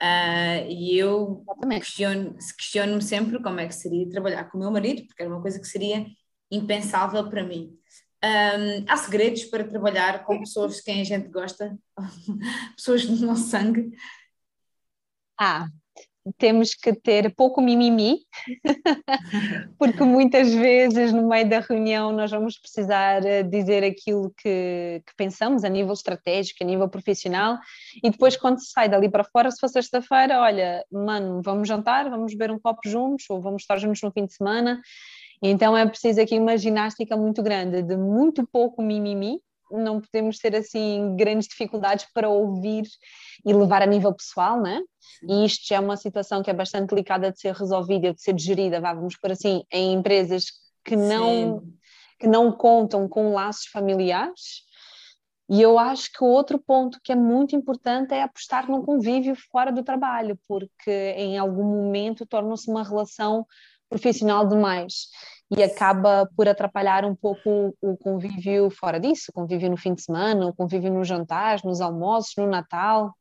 Uh, 0.02 0.70
e 0.70 0.98
eu 0.98 1.44
questiono, 1.70 2.38
questiono-me 2.58 3.02
sempre 3.02 3.42
como 3.42 3.60
é 3.60 3.68
que 3.68 3.74
seria 3.74 4.10
trabalhar 4.10 4.46
com 4.46 4.58
o 4.58 4.62
meu 4.62 4.72
marido, 4.72 5.06
porque 5.08 5.24
era 5.24 5.32
uma 5.32 5.42
coisa 5.42 5.60
que 5.60 5.68
seria 5.68 6.06
impensável 6.52 7.30
para 7.30 7.44
mim. 7.44 7.78
Um, 8.24 8.86
há 8.88 8.98
segredos 8.98 9.44
para 9.46 9.68
trabalhar 9.68 10.24
com 10.26 10.40
pessoas 10.40 10.78
de 10.78 10.84
quem 10.84 11.02
a 11.02 11.04
gente 11.04 11.30
gosta, 11.30 11.78
pessoas 12.76 13.06
do 13.06 13.26
nosso 13.26 13.50
sangue? 13.50 13.92
Ah, 15.40 15.68
temos 16.38 16.74
que 16.74 16.93
ter 16.93 17.34
pouco 17.36 17.62
mimimi, 17.62 18.19
porque 19.77 20.03
muitas 20.03 20.53
vezes 20.53 21.13
no 21.13 21.27
meio 21.27 21.48
da 21.50 21.60
reunião 21.60 22.12
nós 22.12 22.31
vamos 22.31 22.60
precisar 22.60 23.25
eh, 23.25 23.43
dizer 23.43 23.84
aquilo 23.84 24.34
que, 24.38 25.01
que, 25.05 25.15
pensamos 25.15 25.63
a 25.63 25.69
nível 25.69 25.93
estratégico, 25.93 26.63
a 26.63 26.67
nível 26.67 26.89
profissional, 26.89 27.57
e 28.03 28.10
depois 28.10 28.36
quando 28.36 28.60
se 28.60 28.72
sai 28.72 28.89
dali 28.89 29.10
para 29.10 29.24
fora, 29.24 29.51
se 29.51 29.60
for 29.60 29.69
sexta-feira, 29.69 30.41
olha, 30.41 30.84
mano, 30.91 31.41
vamos 31.43 31.67
jantar, 31.67 32.10
vamos 32.10 32.34
beber 32.34 32.51
um 32.51 32.60
copo 32.60 32.81
juntos, 32.86 33.25
ou 33.29 33.41
vamos 33.41 33.63
estar 33.63 33.77
juntos 33.77 34.01
no 34.01 34.12
fim 34.12 34.25
de 34.25 34.34
semana, 34.34 34.81
então 35.41 35.77
é 35.77 35.86
preciso 35.86 36.22
aqui 36.22 36.39
uma 36.39 36.57
ginástica 36.57 37.15
muito 37.15 37.43
grande, 37.43 37.81
de 37.84 37.96
muito 37.96 38.48
pouco 38.48 38.81
mimimi, 38.81 39.39
não 39.72 40.02
podemos 40.02 40.38
ter 40.38 40.56
assim 40.56 41.16
grandes 41.16 41.48
dificuldades 41.48 42.06
para 42.14 42.30
ouvir 42.30 42.84
e 43.46 43.54
levar 43.54 43.82
a 43.82 43.86
nível 43.86 44.14
pessoal, 44.14 44.62
né? 44.62 44.82
E 45.28 45.46
isto 45.46 45.68
já 45.68 45.78
é 45.78 45.80
uma 45.80 45.98
situação 45.98 46.44
que 46.44 46.50
é 46.50 46.54
bastante 46.54 46.90
delicada 46.90 47.32
de 47.32 47.40
ser 47.40 47.54
resolvida, 47.54 48.14
de 48.14 48.22
ser 48.22 48.38
gerida, 48.38 48.80
vamos 48.80 49.18
por 49.18 49.32
assim, 49.32 49.64
em 49.72 49.94
empresas 49.94 50.46
que 50.84 50.96
não, 50.96 51.64
que 52.20 52.28
não 52.28 52.52
contam 52.52 53.08
com 53.08 53.34
laços 53.34 53.66
familiares. 53.68 54.66
E 55.50 55.62
eu 55.62 55.80
acho 55.80 56.12
que 56.12 56.24
outro 56.24 56.60
ponto 56.60 57.00
que 57.02 57.12
é 57.12 57.16
muito 57.16 57.56
importante 57.56 58.14
é 58.14 58.22
apostar 58.22 58.70
no 58.70 58.84
convívio 58.84 59.36
fora 59.50 59.72
do 59.72 59.84
trabalho, 59.84 60.38
porque 60.48 60.92
em 60.92 61.38
algum 61.38 61.64
momento 61.64 62.26
torna-se 62.26 62.70
uma 62.70 62.84
relação 62.84 63.46
profissional 63.90 64.46
demais 64.46 65.08
e 65.50 65.63
acaba 65.63 66.30
por 66.36 66.48
atrapalhar 66.48 67.06
um 67.06 67.16
pouco 67.16 67.75
o 67.82 67.96
convívio 67.98 68.70
fora 68.70 69.00
disso, 69.00 69.25
o 69.30 69.34
convívio 69.34 69.70
no 69.70 69.77
fim 69.77 69.94
de 69.94 70.01
semana, 70.01 70.48
o 70.48 70.54
convívio 70.54 70.94
nos 70.94 71.08
jantares, 71.08 71.63
nos 71.63 71.80
almoços, 71.80 72.34
no 72.38 72.48
Natal. 72.48 73.16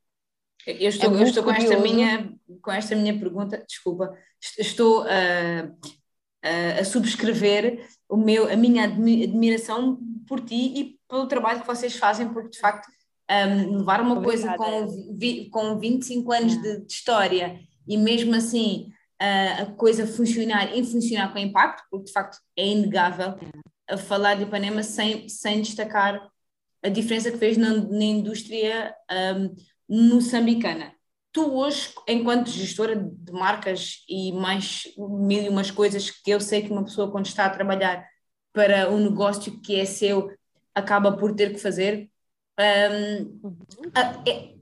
Eu 0.66 0.88
estou, 0.88 1.14
é 1.14 1.21
eu 1.21 1.23
estou 1.23 1.45
com, 1.45 1.52
esta 1.52 1.78
minha, 1.78 2.33
com 2.61 2.73
esta 2.73 2.97
minha 2.97 3.16
pergunta, 3.16 3.64
desculpa, 3.66 4.16
estou 4.59 5.02
a, 5.02 5.71
a, 6.42 6.80
a 6.80 6.85
subscrever 6.85 7.87
o 8.09 8.16
meu, 8.16 8.50
a 8.50 8.56
minha 8.56 8.85
admiração 8.85 9.99
por 10.26 10.40
ti 10.40 10.73
e 10.76 10.99
pelo 11.09 11.28
trabalho 11.28 11.61
que 11.61 11.66
vocês 11.66 11.97
fazem, 11.97 12.28
porque 12.28 12.50
de 12.50 12.59
facto 12.59 12.88
um, 13.30 13.78
levar 13.78 14.00
uma 14.00 14.18
Obrigada. 14.18 14.56
coisa 14.56 14.87
com, 14.87 15.16
vi, 15.16 15.49
com 15.50 15.78
25 15.78 16.33
anos 16.33 16.61
de, 16.61 16.80
de 16.80 16.92
história 16.92 17.61
e 17.87 17.97
mesmo 17.97 18.35
assim 18.35 18.92
a 19.18 19.66
coisa 19.76 20.06
funcionar 20.06 20.76
e 20.76 20.85
funcionar 20.85 21.32
com 21.32 21.38
impacto, 21.38 21.82
porque 21.90 22.06
de 22.06 22.12
facto 22.12 22.38
é 22.56 22.66
inegável 22.66 23.35
a 23.88 23.96
falar 23.96 24.35
de 24.35 24.42
Ipanema 24.42 24.82
sem, 24.82 25.28
sem 25.28 25.62
destacar 25.62 26.20
a 26.82 26.88
diferença 26.88 27.30
que 27.30 27.38
fez 27.38 27.56
na, 27.56 27.73
na 27.73 28.04
indústria 28.04 28.94
um, 29.38 29.54
moçambicana. 29.88 30.92
Tu 31.32 31.54
hoje, 31.54 31.92
enquanto 32.08 32.49
gestora 32.49 32.96
de 32.96 33.32
marcas 33.32 34.04
e 34.08 34.32
mais 34.32 34.85
mil 34.96 35.42
e 35.42 35.49
umas 35.49 35.70
coisas 35.70 36.11
que 36.11 36.30
eu 36.30 36.40
sei 36.40 36.62
que 36.62 36.73
uma 36.73 36.85
pessoa 36.85 37.11
quando 37.11 37.26
está 37.26 37.46
a 37.46 37.50
trabalhar 37.50 38.06
para 38.52 38.90
um 38.90 38.99
negócio 38.99 39.61
que 39.61 39.78
é 39.78 39.85
seu 39.85 40.30
acaba 40.75 41.16
por 41.16 41.35
ter 41.35 41.52
que 41.52 41.58
fazer, 41.58 42.11
um, 42.58 43.50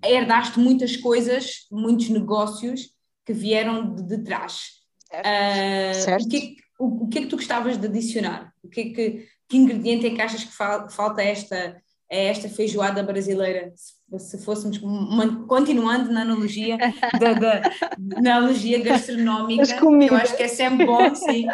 herdaste 0.04 0.58
muitas 0.58 0.96
coisas, 0.96 1.66
muitos 1.70 2.08
negócios 2.08 2.94
que 3.24 3.32
vieram 3.32 3.94
de, 3.94 4.02
de 4.02 4.18
trás. 4.18 4.84
Certo. 5.10 5.26
Uh, 5.26 6.02
certo. 6.02 6.24
O, 6.24 6.28
que, 6.28 6.36
é 6.36 6.82
o, 6.82 7.04
o, 7.04 7.08
que 7.08 7.18
é 7.18 7.20
que 7.22 7.28
tu 7.28 7.36
gostavas 7.36 7.76
de 7.76 7.86
adicionar? 7.86 8.52
O 8.62 8.68
que, 8.68 8.80
é 8.80 8.84
que, 8.84 9.28
que 9.48 9.56
ingrediente 9.56 10.06
é 10.06 10.10
que 10.10 10.20
achas 10.20 10.44
que 10.44 10.52
fal, 10.52 10.88
falta 10.90 11.22
esta, 11.22 11.80
esta 12.08 12.48
feijoada 12.48 13.02
brasileira? 13.02 13.72
Se, 13.74 14.18
se 14.18 14.44
fôssemos 14.44 14.78
uma, 14.78 15.46
continuando 15.46 16.12
na 16.12 16.22
analogia, 16.22 16.76
da, 17.18 17.32
da, 17.32 17.62
na 17.98 18.36
analogia 18.36 18.82
gastronómica, 18.82 19.62
eu 19.74 20.16
acho 20.16 20.36
que 20.36 20.42
é 20.42 20.48
sempre 20.48 20.86
bom, 20.86 21.14
sim, 21.14 21.46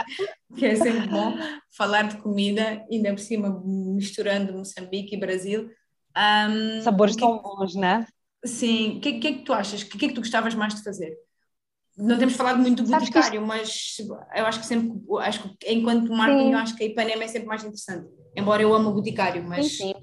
que 0.57 0.67
é 0.67 0.75
sempre 0.75 1.09
bom 1.09 1.35
falar 1.77 2.03
de 2.03 2.17
comida, 2.19 2.85
ainda 2.91 3.11
por 3.11 3.21
cima 3.21 3.63
misturando 3.65 4.53
Moçambique 4.53 5.15
e 5.15 5.21
Brasil. 5.21 5.71
Um, 6.17 6.83
Sabores 6.83 7.15
que, 7.15 7.21
tão 7.21 7.41
bons, 7.41 7.75
né? 7.75 8.07
Sim, 8.45 8.99
o 8.99 9.01
que, 9.01 9.19
que, 9.19 9.29
é 9.29 9.33
que 9.35 9.45
tu 9.45 9.53
achas? 9.53 9.83
O 9.83 9.89
que 9.89 10.05
é 10.05 10.09
que 10.09 10.15
tu 10.15 10.21
gostavas 10.21 10.55
mais 10.55 10.75
de 10.75 10.83
fazer? 10.83 11.17
Não 12.01 12.19
temos 12.19 12.35
falado 12.35 12.59
muito 12.59 12.83
do 12.83 12.91
boticário, 12.91 13.43
mas 13.43 13.97
eu 14.35 14.47
acho 14.47 14.61
que 14.61 14.67
sempre, 14.67 15.01
acho 15.21 15.57
que 15.57 15.73
enquanto 15.73 16.13
marketing, 16.13 16.53
eu 16.53 16.59
acho 16.59 16.77
que 16.77 16.85
a 16.85 16.87
Ipanema 16.87 17.25
é 17.25 17.29
sempre 17.29 17.49
mais 17.49 17.63
interessante, 17.63 18.09
embora 18.37 18.63
eu 18.63 18.75
amo 18.75 18.91
o 18.91 18.95
boticário, 18.95 19.43
mas... 19.43 19.77
Sim, 19.77 19.93
sim. 19.93 19.95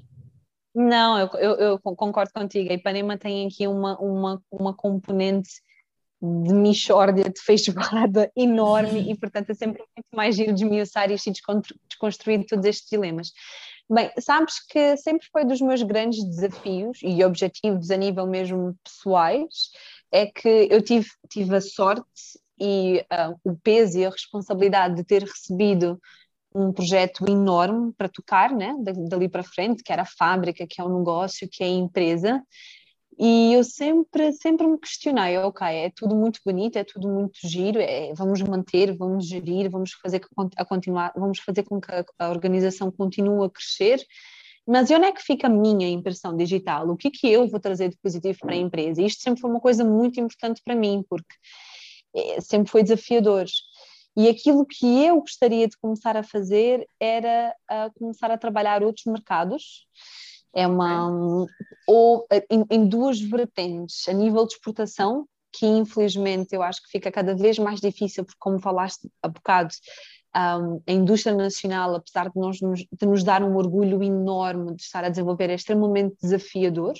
Não, 0.76 1.18
eu, 1.18 1.28
eu, 1.40 1.56
eu, 1.56 1.80
concordo 1.80 2.32
contigo, 2.32 2.72
a 2.72 2.76
Ipanema 2.76 3.18
tem 3.18 3.48
aqui 3.48 3.68
uma, 3.68 4.00
uma, 4.00 4.42
uma 4.52 4.74
componente 4.76 5.50
de 6.22 6.54
mixórdia, 6.54 7.24
de 7.24 7.42
feijoada 7.42 8.32
enorme 8.38 9.12
e, 9.12 9.18
portanto, 9.18 9.50
é 9.50 9.54
sempre 9.56 9.80
muito 9.80 10.16
mais 10.16 10.36
giro 10.36 10.54
desmiuçar 10.54 11.10
e 11.10 11.16
desconstruir 11.16 12.46
todos 12.46 12.66
estes 12.66 12.88
dilemas. 12.90 13.32
Bem, 13.90 14.12
sabes 14.20 14.56
que 14.68 14.98
sempre 14.98 15.26
foi 15.32 15.46
dos 15.46 15.62
meus 15.62 15.82
grandes 15.82 16.24
desafios 16.26 17.00
e 17.02 17.24
objetivos 17.24 17.90
a 17.90 17.96
nível 17.96 18.28
mesmo 18.28 18.76
pessoais, 18.84 19.72
é 20.12 20.26
que 20.26 20.68
eu 20.70 20.82
tive, 20.82 21.08
tive 21.30 21.56
a 21.56 21.62
sorte 21.62 22.40
e 22.60 23.06
uh, 23.12 23.40
o 23.44 23.56
peso 23.56 24.00
e 24.00 24.06
a 24.06 24.10
responsabilidade 24.10 24.96
de 24.96 25.04
ter 25.04 25.24
recebido 25.24 26.00
um 26.56 26.72
projeto 26.72 27.30
enorme 27.30 27.94
para 27.94 28.10
tocar, 28.10 28.52
né, 28.52 28.74
dali 29.10 29.30
para 29.30 29.44
frente, 29.44 29.84
que 29.84 29.94
era 29.94 30.02
a 30.02 30.06
fábrica, 30.06 30.66
que 30.68 30.82
é 30.82 30.84
o 30.84 30.98
negócio, 30.98 31.48
que 31.52 31.64
é 31.64 31.68
a 31.68 31.70
empresa, 31.70 32.42
e 33.20 33.54
eu 33.54 33.64
sempre, 33.64 34.32
sempre 34.34 34.68
me 34.68 34.78
questionei, 34.80 35.38
ok, 35.40 35.68
é 35.68 35.90
tudo 35.90 36.16
muito 36.16 36.40
bonito, 36.46 36.78
é 36.78 36.84
tudo 36.84 37.10
muito 37.10 37.40
giro, 37.44 37.80
é, 37.80 38.14
vamos 38.14 38.40
manter, 38.44 38.96
vamos 38.96 39.28
gerir, 39.28 39.72
vamos 39.72 39.94
fazer 39.94 40.22
a 40.56 40.64
continuar, 40.64 41.12
vamos 41.16 41.40
fazer 41.40 41.64
com 41.64 41.82
que 41.82 41.92
a, 41.92 42.06
a 42.20 42.30
organização 42.30 42.92
continue 42.92 43.48
a 43.48 43.50
crescer, 43.50 44.06
mas 44.68 44.92
onde 44.92 45.06
é 45.06 45.12
que 45.12 45.22
fica 45.22 45.48
a 45.48 45.50
minha 45.50 45.88
impressão 45.88 46.36
digital? 46.36 46.90
O 46.90 46.98
que 46.98 47.10
que 47.10 47.28
eu 47.28 47.48
vou 47.48 47.60
trazer 47.60 47.90
de 47.90 47.98
positivo 47.98 48.38
para 48.40 48.54
a 48.54 48.58
empresa? 48.58 49.02
Isto 49.02 49.24
sempre 49.24 49.42
foi 49.42 49.50
uma 49.50 49.62
coisa 49.62 49.86
muito 49.86 50.20
importante 50.20 50.62
para 50.64 50.76
mim, 50.76 51.06
porque 51.10 51.34
eh, 52.16 52.42
sempre 52.42 52.70
foi 52.70 52.84
desafiador. 52.84 53.46
E 54.18 54.28
aquilo 54.28 54.66
que 54.66 55.06
eu 55.06 55.22
gostaria 55.22 55.68
de 55.68 55.78
começar 55.78 56.18
a 56.18 56.24
fazer 56.24 56.88
era 57.00 57.56
a 57.68 57.90
começar 57.98 58.30
a 58.32 58.38
trabalhar 58.38 58.84
outros 58.84 59.06
mercados, 59.06 59.88
é 60.54 60.68
uma 60.68 61.46
ou 61.88 62.26
eh, 62.32 62.46
em, 62.50 62.66
em, 62.70 62.90
duas 62.90 63.22
vertentes, 63.22 64.08
a 64.08 64.14
nível 64.14 64.46
de 64.46 64.54
exportação, 64.54 65.28
que 65.54 65.66
infelizmente 65.66 66.54
eu 66.54 66.62
acho 66.62 66.82
que 66.84 66.90
fica 66.90 67.12
cada 67.12 67.36
vez 67.36 67.58
mais 67.58 67.80
difícil, 67.80 68.26
porque 68.26 68.40
como 68.40 68.60
falaste 68.60 69.08
há 69.22 69.28
bocado, 69.28 69.74
um, 70.36 70.82
a 70.88 70.92
indústria 70.92 71.36
nacional, 71.36 71.96
apesar 71.96 72.30
de, 72.30 72.40
nós, 72.40 72.58
de 72.58 73.06
nos 73.06 73.24
dar 73.24 73.44
um 73.44 73.56
orgulho 73.56 74.04
enorme 74.04 74.76
de 74.76 74.82
estar 74.82 75.04
a 75.04 75.10
desenvolver, 75.10 75.50
é 75.50 75.56
extremamente 75.56 76.16
desafiador. 76.22 76.94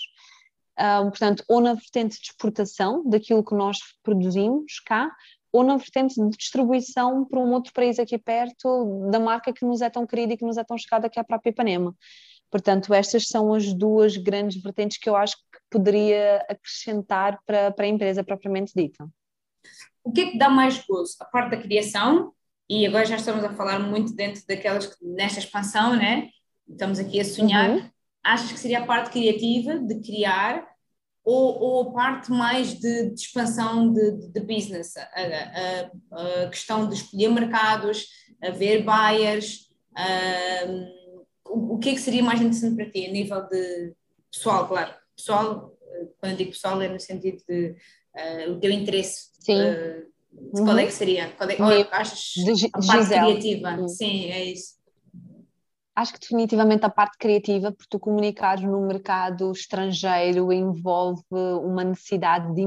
Um, 0.80 1.10
portanto, 1.10 1.44
ou 1.48 1.60
na 1.60 1.74
vertente 1.74 2.20
de 2.20 2.28
exportação 2.28 3.04
daquilo 3.08 3.44
que 3.44 3.56
nós 3.56 3.78
produzimos 4.04 4.80
cá, 4.86 5.12
ou 5.52 5.64
na 5.64 5.78
vertente 5.78 6.16
de 6.16 6.30
distribuição 6.38 7.26
para 7.26 7.40
um 7.40 7.52
outro 7.52 7.74
país 7.74 7.98
aqui 7.98 8.18
perto 8.18 9.10
da 9.10 9.20
marca 9.20 9.54
que 9.54 9.66
nos 9.66 9.82
é 9.82 9.90
tão 9.90 10.06
querida 10.06 10.34
e 10.34 10.38
que 10.38 10.46
nos 10.46 10.58
é 10.58 10.64
tão 10.64 10.78
chegada, 10.78 11.10
que 11.10 11.18
é 11.18 11.22
a 11.22 11.26
própria 11.26 11.50
Ipanema. 11.50 11.96
Portanto, 12.50 12.94
estas 12.94 13.28
são 13.28 13.54
as 13.54 13.74
duas 13.74 14.18
grandes 14.18 14.62
vertentes 14.62 14.98
que 14.98 15.10
eu 15.10 15.16
acho 15.16 15.36
que 15.36 15.60
poderia 15.70 16.46
acrescentar 16.50 17.40
para, 17.46 17.72
para 17.72 17.86
a 17.86 17.90
empresa 17.90 18.24
propriamente 18.24 18.72
dita. 18.76 19.08
O 20.04 20.12
que 20.12 20.22
é 20.22 20.32
que 20.32 20.38
dá 20.38 20.50
mais 20.50 20.86
gozo? 20.86 21.16
A 21.20 21.26
parte 21.26 21.52
da 21.52 21.58
criação 21.58 22.34
e 22.70 22.86
agora 22.86 23.06
já 23.06 23.16
estamos 23.16 23.44
a 23.44 23.54
falar 23.54 23.80
muito 23.80 24.14
dentro 24.14 24.44
daquelas, 24.48 24.96
nesta 25.02 25.40
expansão, 25.40 25.96
né? 25.96 26.30
Estamos 26.70 27.00
aqui 27.00 27.20
a 27.20 27.26
sonhar. 27.26 27.70
Uhum. 27.70 27.90
Achas 28.24 28.52
que 28.52 28.60
seria 28.60 28.80
a 28.80 28.86
parte 28.86 29.10
criativa 29.12 29.80
de 29.80 30.00
criar 30.02 30.68
ou, 31.24 31.60
ou 31.60 31.82
a 31.82 31.94
parte 31.94 32.30
mais 32.32 32.74
de, 32.74 33.10
de 33.10 33.20
expansão 33.22 33.94
de, 33.94 34.12
de, 34.12 34.32
de 34.34 34.40
business? 34.42 34.98
A, 34.98 35.04
a, 35.04 36.44
a, 36.44 36.50
questão 36.50 36.90
de 36.90 36.96
escolher 36.96 37.30
mercados, 37.30 38.08
a 38.44 38.50
ver 38.50 38.84
buyers, 38.84 39.70
o, 41.46 41.76
o 41.76 41.80
que 41.80 41.90
é 41.90 41.94
que 41.94 42.02
seria 42.02 42.24
mais 42.24 42.42
interessante 42.42 42.76
para 42.76 42.92
ti 42.92 43.06
a 43.06 43.12
nível 43.12 43.48
de 43.48 43.94
pessoal, 44.32 44.68
claro, 44.68 44.94
pessoal, 45.16 45.74
quando 46.20 46.34
eu 46.34 46.38
digo 46.38 46.52
pessoal 46.52 46.82
é 46.82 46.90
no 46.90 47.00
sentido 47.00 47.42
de 47.48 47.76
uh, 48.16 48.52
o 48.52 48.60
teu 48.60 48.72
interesse. 48.72 49.30
Sim. 49.40 49.60
Uh, 49.62 50.17
Uhum. 50.38 50.66
Qual 50.66 50.78
é 50.78 50.86
que 50.86 50.92
seria? 50.92 51.30
Qual 51.30 51.72
é, 51.72 51.88
achas 51.92 52.34
de, 52.36 52.70
a 52.74 52.80
parte 52.80 53.08
criativa? 53.08 53.72
Uhum. 53.72 53.88
Sim, 53.88 54.32
é 54.32 54.46
isso. 54.46 54.78
Acho 55.96 56.14
que 56.14 56.20
definitivamente 56.20 56.86
a 56.86 56.92
parte 56.92 57.18
criativa, 57.18 57.72
porque 57.72 57.88
tu 57.90 58.00
comunicares 58.00 58.64
no 58.64 58.86
mercado 58.86 59.52
estrangeiro 59.52 60.54
envolve 60.54 61.24
uma 61.32 61.84
necessidade 61.84 62.54
de 62.54 62.64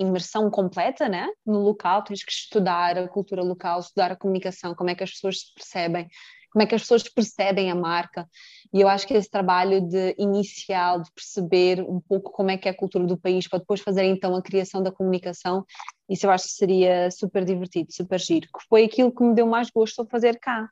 imersão 0.00 0.50
completa 0.50 1.08
né? 1.08 1.28
no 1.46 1.60
local, 1.60 2.02
tens 2.02 2.24
que 2.24 2.32
estudar 2.32 2.98
a 2.98 3.06
cultura 3.06 3.42
local, 3.44 3.78
estudar 3.78 4.10
a 4.10 4.16
comunicação, 4.16 4.74
como 4.74 4.90
é 4.90 4.96
que 4.96 5.04
as 5.04 5.12
pessoas 5.12 5.38
se 5.38 5.54
percebem. 5.54 6.08
Como 6.50 6.62
é 6.62 6.66
que 6.66 6.74
as 6.74 6.82
pessoas 6.82 7.02
percebem 7.02 7.70
a 7.70 7.74
marca. 7.74 8.28
E 8.72 8.80
eu 8.80 8.88
acho 8.88 9.06
que 9.06 9.14
esse 9.14 9.30
trabalho 9.30 9.80
de 9.80 10.14
inicial, 10.18 11.02
de 11.02 11.10
perceber 11.12 11.80
um 11.82 12.00
pouco 12.00 12.30
como 12.30 12.50
é 12.50 12.56
que 12.56 12.68
é 12.68 12.70
a 12.70 12.76
cultura 12.76 13.06
do 13.06 13.18
país, 13.18 13.48
para 13.48 13.58
depois 13.58 13.80
fazer 13.80 14.04
então 14.04 14.34
a 14.34 14.42
criação 14.42 14.82
da 14.82 14.92
comunicação, 14.92 15.64
isso 16.08 16.26
eu 16.26 16.30
acho 16.30 16.44
que 16.44 16.52
seria 16.52 17.10
super 17.10 17.44
divertido, 17.44 17.92
super 17.92 18.18
giro, 18.18 18.46
que 18.46 18.66
foi 18.68 18.84
aquilo 18.84 19.12
que 19.14 19.22
me 19.22 19.34
deu 19.34 19.46
mais 19.46 19.70
gosto 19.70 20.02
a 20.02 20.06
fazer 20.06 20.38
cá 20.38 20.68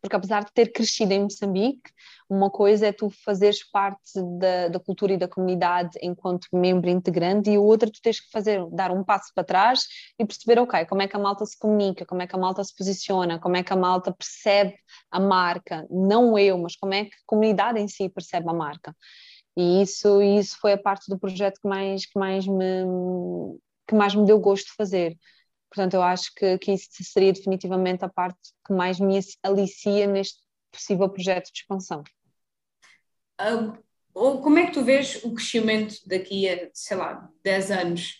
porque 0.00 0.16
apesar 0.16 0.44
de 0.44 0.52
ter 0.52 0.72
crescido 0.72 1.12
em 1.12 1.22
Moçambique, 1.22 1.90
uma 2.28 2.50
coisa 2.50 2.86
é 2.86 2.92
tu 2.92 3.10
fazeres 3.24 3.68
parte 3.70 4.12
da, 4.38 4.68
da 4.68 4.78
cultura 4.78 5.14
e 5.14 5.16
da 5.16 5.26
comunidade 5.26 5.98
enquanto 6.02 6.46
membro 6.52 6.90
integrante, 6.90 7.50
e 7.50 7.58
outra 7.58 7.90
tu 7.90 8.00
tens 8.02 8.20
que 8.20 8.30
fazer, 8.30 8.64
dar 8.70 8.90
um 8.90 9.02
passo 9.02 9.32
para 9.34 9.44
trás 9.44 9.86
e 10.18 10.26
perceber, 10.26 10.60
ok, 10.60 10.84
como 10.84 11.02
é 11.02 11.08
que 11.08 11.16
a 11.16 11.18
malta 11.18 11.46
se 11.46 11.58
comunica, 11.58 12.04
como 12.04 12.20
é 12.22 12.26
que 12.26 12.36
a 12.36 12.38
malta 12.38 12.62
se 12.62 12.74
posiciona, 12.76 13.38
como 13.38 13.56
é 13.56 13.62
que 13.62 13.72
a 13.72 13.76
malta 13.76 14.12
percebe 14.12 14.76
a 15.10 15.18
marca, 15.18 15.86
não 15.90 16.38
eu, 16.38 16.58
mas 16.58 16.76
como 16.76 16.94
é 16.94 17.04
que 17.04 17.14
a 17.14 17.26
comunidade 17.26 17.80
em 17.80 17.88
si 17.88 18.08
percebe 18.08 18.48
a 18.48 18.52
marca. 18.52 18.94
E 19.56 19.82
isso, 19.82 20.22
isso 20.22 20.56
foi 20.60 20.72
a 20.74 20.78
parte 20.78 21.08
do 21.08 21.18
projeto 21.18 21.60
que 21.60 21.68
mais, 21.68 22.06
que 22.06 22.18
mais 22.18 22.46
me 22.46 22.84
que 23.88 23.94
mais 23.94 24.14
me 24.14 24.26
deu 24.26 24.38
gosto 24.38 24.66
de 24.66 24.74
fazer 24.74 25.16
Portanto, 25.70 25.94
eu 25.94 26.02
acho 26.02 26.32
que, 26.34 26.58
que 26.58 26.72
isso 26.72 26.88
seria 27.02 27.32
definitivamente 27.32 28.04
a 28.04 28.08
parte 28.08 28.38
que 28.66 28.72
mais 28.72 28.98
me 28.98 29.18
alicia 29.42 30.06
neste 30.06 30.40
possível 30.70 31.08
projeto 31.08 31.52
de 31.52 31.60
expansão. 31.60 32.02
Como 34.12 34.58
é 34.58 34.66
que 34.66 34.72
tu 34.72 34.84
vês 34.84 35.22
o 35.24 35.34
crescimento 35.34 35.96
daqui 36.06 36.48
a, 36.48 36.70
sei 36.72 36.96
lá, 36.96 37.28
10 37.44 37.70
anos 37.70 38.14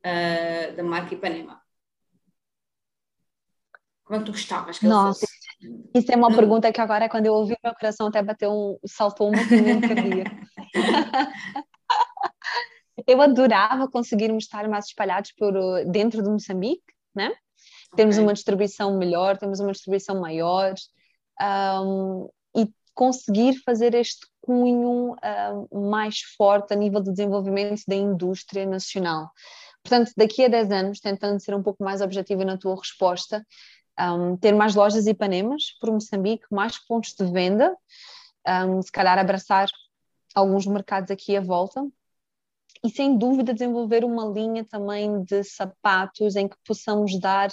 uh, 0.00 0.76
da 0.76 0.82
marca 0.82 1.14
Ipanema? 1.14 1.60
Como 4.04 4.16
é 4.16 4.20
que 4.20 4.26
tu 4.26 4.32
gostavas 4.32 4.78
que 4.78 4.86
Nossa, 4.86 5.26
isso 5.94 6.10
é 6.10 6.16
uma 6.16 6.28
Não. 6.28 6.36
pergunta 6.36 6.72
que 6.72 6.80
agora, 6.80 7.08
quando 7.08 7.26
eu 7.26 7.34
ouvi, 7.34 7.56
meu 7.62 7.74
coração 7.74 8.08
até 8.08 8.22
bateu 8.22 8.50
um, 8.50 8.78
saltou 8.86 9.28
um 9.28 9.36
movimento 9.36 9.88
cardíaco. 9.88 10.36
eu 13.06 13.20
adorava 13.20 13.88
conseguirmos 13.88 14.44
estar 14.44 14.68
mais 14.68 14.86
espalhados 14.86 15.32
por 15.32 15.52
dentro 15.86 16.22
de 16.22 16.30
Moçambique, 16.30 16.82
né? 17.14 17.32
Temos 17.96 18.16
okay. 18.16 18.24
uma 18.24 18.32
distribuição 18.32 18.96
melhor, 18.96 19.36
temos 19.36 19.60
uma 19.60 19.72
distribuição 19.72 20.20
maior 20.20 20.74
um, 21.84 22.28
e 22.56 22.68
conseguir 22.94 23.62
fazer 23.64 23.94
este 23.94 24.26
cunho 24.40 25.14
um, 25.70 25.90
mais 25.90 26.20
forte 26.36 26.72
a 26.72 26.76
nível 26.76 27.00
de 27.00 27.10
desenvolvimento 27.10 27.82
da 27.86 27.94
indústria 27.94 28.66
nacional. 28.66 29.30
Portanto, 29.82 30.12
daqui 30.16 30.44
a 30.44 30.48
10 30.48 30.70
anos, 30.70 31.00
tentando 31.00 31.40
ser 31.40 31.54
um 31.54 31.62
pouco 31.62 31.82
mais 31.82 32.00
objetiva 32.00 32.44
na 32.44 32.56
tua 32.56 32.76
resposta, 32.76 33.44
um, 33.98 34.36
ter 34.36 34.52
mais 34.52 34.74
lojas 34.74 35.06
Ipanemas 35.06 35.76
por 35.80 35.90
Moçambique, 35.90 36.44
mais 36.50 36.78
pontos 36.78 37.14
de 37.14 37.24
venda, 37.30 37.76
se 38.82 38.90
calhar 38.90 39.18
abraçar 39.18 39.68
alguns 40.34 40.66
mercados 40.66 41.10
aqui 41.10 41.36
à 41.36 41.40
volta, 41.40 41.84
e 42.84 42.90
sem 42.90 43.16
dúvida 43.16 43.52
desenvolver 43.52 44.04
uma 44.04 44.26
linha 44.26 44.64
também 44.64 45.22
de 45.22 45.44
sapatos 45.44 46.36
em 46.36 46.48
que 46.48 46.56
possamos 46.64 47.18
dar 47.18 47.50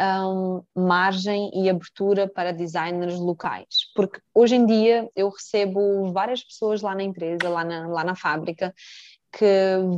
um, 0.00 0.62
margem 0.74 1.50
e 1.54 1.68
abertura 1.68 2.28
para 2.28 2.52
designers 2.52 3.18
locais, 3.18 3.90
porque 3.94 4.20
hoje 4.32 4.54
em 4.54 4.64
dia 4.64 5.08
eu 5.14 5.28
recebo 5.28 6.12
várias 6.12 6.42
pessoas 6.44 6.82
lá 6.82 6.94
na 6.94 7.02
empresa, 7.02 7.48
lá 7.48 7.64
na, 7.64 7.88
lá 7.88 8.04
na 8.04 8.14
fábrica, 8.14 8.72
que 9.30 9.44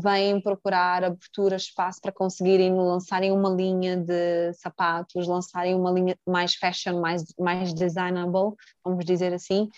vêm 0.03 0.41
procurar 0.41 1.05
abertura, 1.05 1.57
espaço 1.57 2.01
para 2.01 2.13
conseguirem 2.13 2.75
lançarem 2.75 3.31
uma 3.31 3.49
linha 3.49 3.97
de 3.97 4.53
sapatos, 4.55 5.27
lançarem 5.27 5.75
uma 5.75 5.91
linha 5.91 6.17
mais 6.27 6.55
fashion, 6.55 7.01
mais, 7.01 7.25
mais 7.39 7.73
designable, 7.73 8.55
vamos 8.85 9.05
dizer 9.05 9.33
assim, 9.33 9.69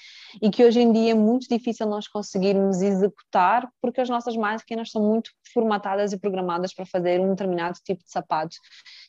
e 0.41 0.51
que 0.51 0.65
hoje 0.65 0.81
em 0.81 0.93
dia 0.93 1.13
é 1.13 1.15
muito 1.15 1.47
difícil 1.49 1.87
nós 1.87 2.09
conseguirmos 2.09 2.81
executar 2.81 3.69
porque 3.81 4.01
as 4.01 4.09
nossas 4.09 4.37
máquinas 4.37 4.91
são 4.91 5.03
muito 5.03 5.31
formatadas 5.53 6.13
e 6.13 6.19
programadas 6.19 6.73
para 6.73 6.87
fazer 6.87 7.21
um 7.21 7.31
determinado 7.31 7.79
tipo 7.85 8.03
de 8.03 8.11
sapato, 8.11 8.57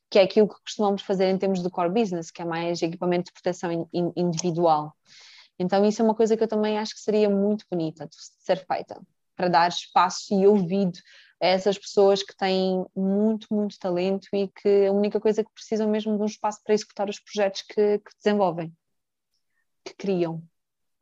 que 0.09 0.19
é 0.19 0.23
aquilo 0.23 0.47
que 0.47 0.61
costumamos 0.61 1.01
fazer 1.01 1.29
em 1.29 1.37
termos 1.37 1.63
de 1.63 1.69
core 1.69 1.89
business, 1.89 2.29
que 2.29 2.41
é 2.41 2.45
mais 2.45 2.81
equipamento 2.81 3.25
de 3.25 3.33
proteção 3.33 3.89
individual. 4.15 4.93
Então, 5.57 5.85
isso 5.85 6.01
é 6.01 6.05
uma 6.05 6.15
coisa 6.15 6.35
que 6.35 6.43
eu 6.43 6.47
também 6.47 6.77
acho 6.77 6.93
que 6.93 6.99
seria 6.99 7.29
muito 7.29 7.65
bonita 7.71 8.05
de 8.07 8.15
ser 8.39 8.57
feita 8.65 8.99
para 9.35 9.47
dar 9.47 9.67
espaço 9.69 10.33
e 10.33 10.47
ouvido 10.47 10.99
a 11.41 11.47
essas 11.47 11.77
pessoas 11.77 12.23
que 12.23 12.35
têm 12.35 12.85
muito, 12.95 13.47
muito 13.51 13.77
talento 13.77 14.27
e 14.33 14.47
que 14.47 14.85
a 14.87 14.91
única 14.91 15.19
coisa 15.19 15.43
que 15.43 15.51
precisam 15.53 15.89
mesmo 15.89 16.15
de 16.15 16.23
um 16.23 16.25
espaço 16.25 16.61
para 16.63 16.73
executar 16.73 17.09
os 17.09 17.19
projetos 17.19 17.63
que, 17.63 17.99
que 17.99 18.11
desenvolvem, 18.23 18.73
que 19.83 19.93
criam. 19.93 20.41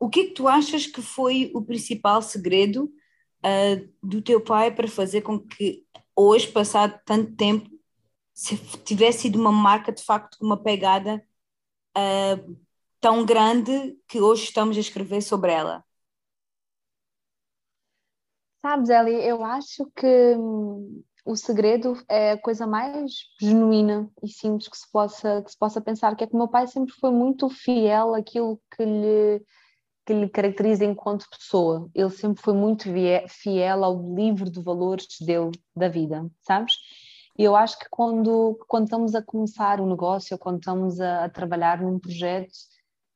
O 0.00 0.08
que 0.08 0.20
é 0.20 0.24
que 0.24 0.34
tu 0.34 0.48
achas 0.48 0.86
que 0.86 1.00
foi 1.00 1.52
o 1.54 1.62
principal 1.62 2.20
segredo 2.20 2.84
uh, 2.86 3.92
do 4.02 4.20
teu 4.20 4.40
pai 4.40 4.74
para 4.74 4.88
fazer 4.88 5.22
com 5.22 5.38
que 5.38 5.86
hoje, 6.16 6.48
passado 6.48 7.00
tanto 7.04 7.36
tempo, 7.36 7.70
tivesse 8.84 9.20
sido 9.20 9.38
uma 9.38 9.52
marca 9.52 9.92
de 9.92 10.02
facto 10.02 10.38
com 10.38 10.46
uma 10.46 10.60
pegada 10.60 11.24
uh, 11.96 12.56
tão 13.00 13.24
grande 13.24 13.96
que 14.08 14.20
hoje 14.20 14.44
estamos 14.44 14.76
a 14.76 14.80
escrever 14.80 15.22
sobre 15.22 15.52
ela? 15.52 15.84
Sabes, 18.62 18.90
Eli, 18.90 19.14
eu 19.26 19.44
acho 19.44 19.90
que 19.96 20.36
hum, 20.36 21.02
o 21.26 21.34
segredo 21.34 22.00
é 22.08 22.32
a 22.32 22.40
coisa 22.40 22.64
mais 22.64 23.12
genuína 23.40 24.08
e 24.22 24.28
simples 24.28 24.68
que 24.68 24.78
se 24.78 24.90
possa, 24.90 25.42
que 25.42 25.50
se 25.50 25.58
possa 25.58 25.80
pensar, 25.80 26.14
que 26.14 26.22
é 26.22 26.26
que 26.28 26.34
o 26.34 26.38
meu 26.38 26.46
pai 26.46 26.68
sempre 26.68 26.94
foi 26.94 27.10
muito 27.10 27.48
fiel 27.48 28.14
àquilo 28.14 28.60
que 28.76 28.84
lhe, 28.84 29.44
que 30.06 30.14
lhe 30.14 30.28
caracteriza 30.28 30.84
enquanto 30.84 31.28
pessoa. 31.28 31.90
Ele 31.92 32.10
sempre 32.10 32.40
foi 32.40 32.54
muito 32.54 32.88
fiel 33.28 33.82
ao 33.82 34.14
livro 34.14 34.48
de 34.48 34.62
valores 34.62 35.08
dele, 35.20 35.50
da 35.74 35.88
vida, 35.88 36.24
sabes? 36.42 36.74
E 37.36 37.42
eu 37.42 37.56
acho 37.56 37.76
que 37.80 37.86
quando, 37.90 38.56
quando 38.68 38.84
estamos 38.84 39.16
a 39.16 39.22
começar 39.22 39.80
um 39.80 39.88
negócio, 39.88 40.38
quando 40.38 40.58
estamos 40.58 41.00
a, 41.00 41.24
a 41.24 41.28
trabalhar 41.28 41.80
num 41.82 41.98
projeto, 41.98 42.52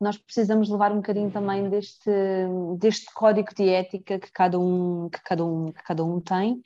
nós 0.00 0.16
precisamos 0.18 0.68
levar 0.68 0.92
um 0.92 0.96
bocadinho 0.96 1.30
também 1.30 1.68
deste, 1.70 2.10
deste 2.78 3.12
código 3.14 3.54
de 3.54 3.68
ética 3.68 4.18
que 4.18 4.30
cada 4.30 4.58
um, 4.58 5.08
que 5.08 5.22
cada 5.22 5.44
um, 5.44 5.72
que 5.72 5.82
cada 5.82 6.04
um 6.04 6.20
tem 6.20 6.60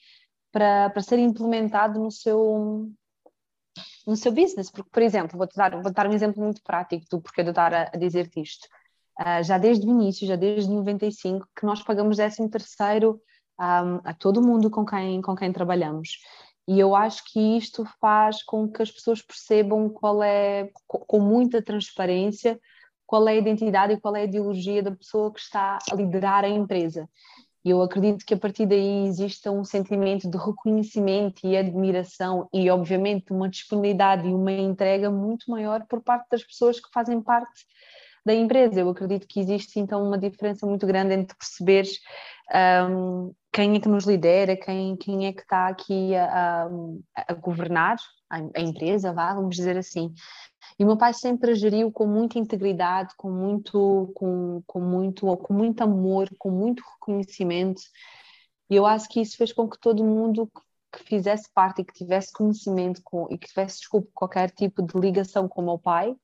para, 0.53 0.91
para 0.91 1.03
ser 1.03 1.19
implementado 1.19 2.01
no 2.01 2.11
seu, 2.11 2.91
no 4.07 4.17
seu 4.17 4.33
business. 4.33 4.71
Porque, 4.71 4.91
por 4.91 5.03
exemplo, 5.03 5.39
vou-te 5.39 5.57
dar, 5.57 5.81
vou 5.81 5.93
dar 5.93 6.09
um 6.09 6.13
exemplo 6.13 6.43
muito 6.43 6.63
prático 6.63 7.07
do 7.11 7.21
porquê 7.21 7.43
de 7.43 7.49
eu 7.49 7.53
estar 7.53 7.73
a, 7.73 7.83
a 7.93 7.97
dizer-te 7.97 8.41
isto. 8.41 8.67
Uh, 9.21 9.43
já 9.45 9.59
desde 9.59 9.87
o 9.87 9.91
início, 9.91 10.27
já 10.27 10.37
desde 10.37 10.71
95, 10.71 11.47
que 11.55 11.67
nós 11.67 11.83
pagamos 11.83 12.17
13 12.17 12.49
terceiro 12.49 13.21
um, 13.61 14.01
a 14.05 14.15
todo 14.15 14.43
mundo 14.43 14.71
com 14.71 14.85
quem, 14.85 15.21
com 15.21 15.37
quem 15.37 15.53
trabalhamos. 15.53 16.19
E 16.67 16.79
eu 16.79 16.95
acho 16.95 17.25
que 17.25 17.57
isto 17.57 17.85
faz 18.01 18.43
com 18.43 18.69
que 18.69 18.83
as 18.83 18.91
pessoas 18.91 19.21
percebam 19.21 19.89
qual 19.89 20.23
é, 20.23 20.71
com 20.87 21.21
muita 21.21 21.61
transparência, 21.61 22.61
qual 23.11 23.27
é 23.27 23.33
a 23.33 23.35
identidade 23.35 23.93
e 23.93 24.01
qual 24.01 24.15
é 24.15 24.21
a 24.21 24.25
ideologia 24.25 24.85
da 24.85 24.93
pessoa 24.93 25.33
que 25.33 25.41
está 25.41 25.81
a 25.91 25.95
liderar 25.97 26.45
a 26.45 26.49
empresa. 26.49 27.09
E 27.65 27.71
eu 27.71 27.83
acredito 27.83 28.25
que 28.25 28.35
a 28.35 28.37
partir 28.37 28.67
daí 28.67 29.05
exista 29.09 29.51
um 29.51 29.65
sentimento 29.65 30.31
de 30.31 30.39
reconhecimento 30.39 31.45
e 31.45 31.57
admiração 31.57 32.49
e, 32.53 32.71
obviamente, 32.71 33.33
uma 33.33 33.49
disponibilidade 33.49 34.29
e 34.29 34.33
uma 34.33 34.53
entrega 34.53 35.11
muito 35.11 35.51
maior 35.51 35.85
por 35.89 36.01
parte 36.01 36.29
das 36.31 36.45
pessoas 36.45 36.79
que 36.79 36.89
fazem 36.95 37.21
parte 37.21 37.67
da 38.25 38.33
empresa. 38.33 38.79
Eu 38.79 38.89
acredito 38.89 39.27
que 39.27 39.41
existe 39.41 39.81
então 39.81 40.07
uma 40.07 40.17
diferença 40.17 40.65
muito 40.65 40.87
grande 40.87 41.13
entre 41.13 41.37
perceberes 41.37 41.99
um, 42.89 43.35
quem 43.53 43.75
é 43.75 43.81
que 43.81 43.89
nos 43.89 44.05
lidera, 44.05 44.57
quem, 44.57 44.95
quem 44.95 45.27
é 45.27 45.33
que 45.33 45.43
está 45.43 45.67
aqui 45.67 46.15
a, 46.15 46.69
a, 47.17 47.25
a 47.27 47.35
governar 47.35 47.97
a, 48.31 48.61
empresa, 48.61 49.13
vá, 49.13 49.35
vamos 49.35 49.57
dizer 49.57 49.77
assim. 49.77 50.15
E 50.79 50.85
o 50.85 50.87
meu 50.87 50.97
pai 50.97 51.13
sempre 51.13 51.55
geriu 51.55 51.91
com 51.91 52.07
muita 52.07 52.39
integridade, 52.39 53.15
com 53.17 53.31
muito, 53.31 54.13
com, 54.15 54.63
com 54.67 54.81
muito, 54.81 55.37
com 55.39 55.53
muito 55.53 55.83
amor, 55.83 56.31
com 56.39 56.51
muito 56.51 56.83
reconhecimento. 56.95 57.83
E 58.71 58.77
eu 58.77 58.87
acho 58.87 59.09
que 59.09 59.21
isso 59.21 59.37
fez 59.37 59.53
com 59.53 59.69
que 59.69 59.79
todo 59.79 60.05
mundo 60.05 60.51
que 60.93 61.03
fizesse 61.05 61.51
parte 61.53 61.83
e 61.83 61.85
que 61.85 61.93
tivesse 61.93 62.33
conhecimento 62.33 63.01
com, 63.05 63.27
e 63.31 63.39
que 63.39 63.49
tivesse, 63.49 63.79
desculpa, 63.79 64.09
qualquer 64.15 64.51
tipo 64.51 64.83
de 64.83 64.99
ligação 64.99 65.49
com 65.49 65.63
o 65.63 65.65
meu 65.65 65.79
pai, 65.79 66.17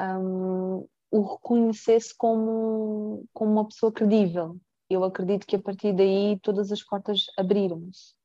um, 0.00 0.86
o 1.10 1.22
reconhecesse 1.22 2.14
como, 2.16 3.24
como 3.32 3.52
uma 3.52 3.66
pessoa 3.66 3.92
credível. 3.92 4.56
Eu 4.90 5.04
acredito 5.04 5.46
que 5.46 5.56
a 5.56 5.62
partir 5.62 5.92
daí 5.94 6.38
todas 6.40 6.72
as 6.72 6.82
portas 6.82 7.26
abriram-se. 7.36 8.17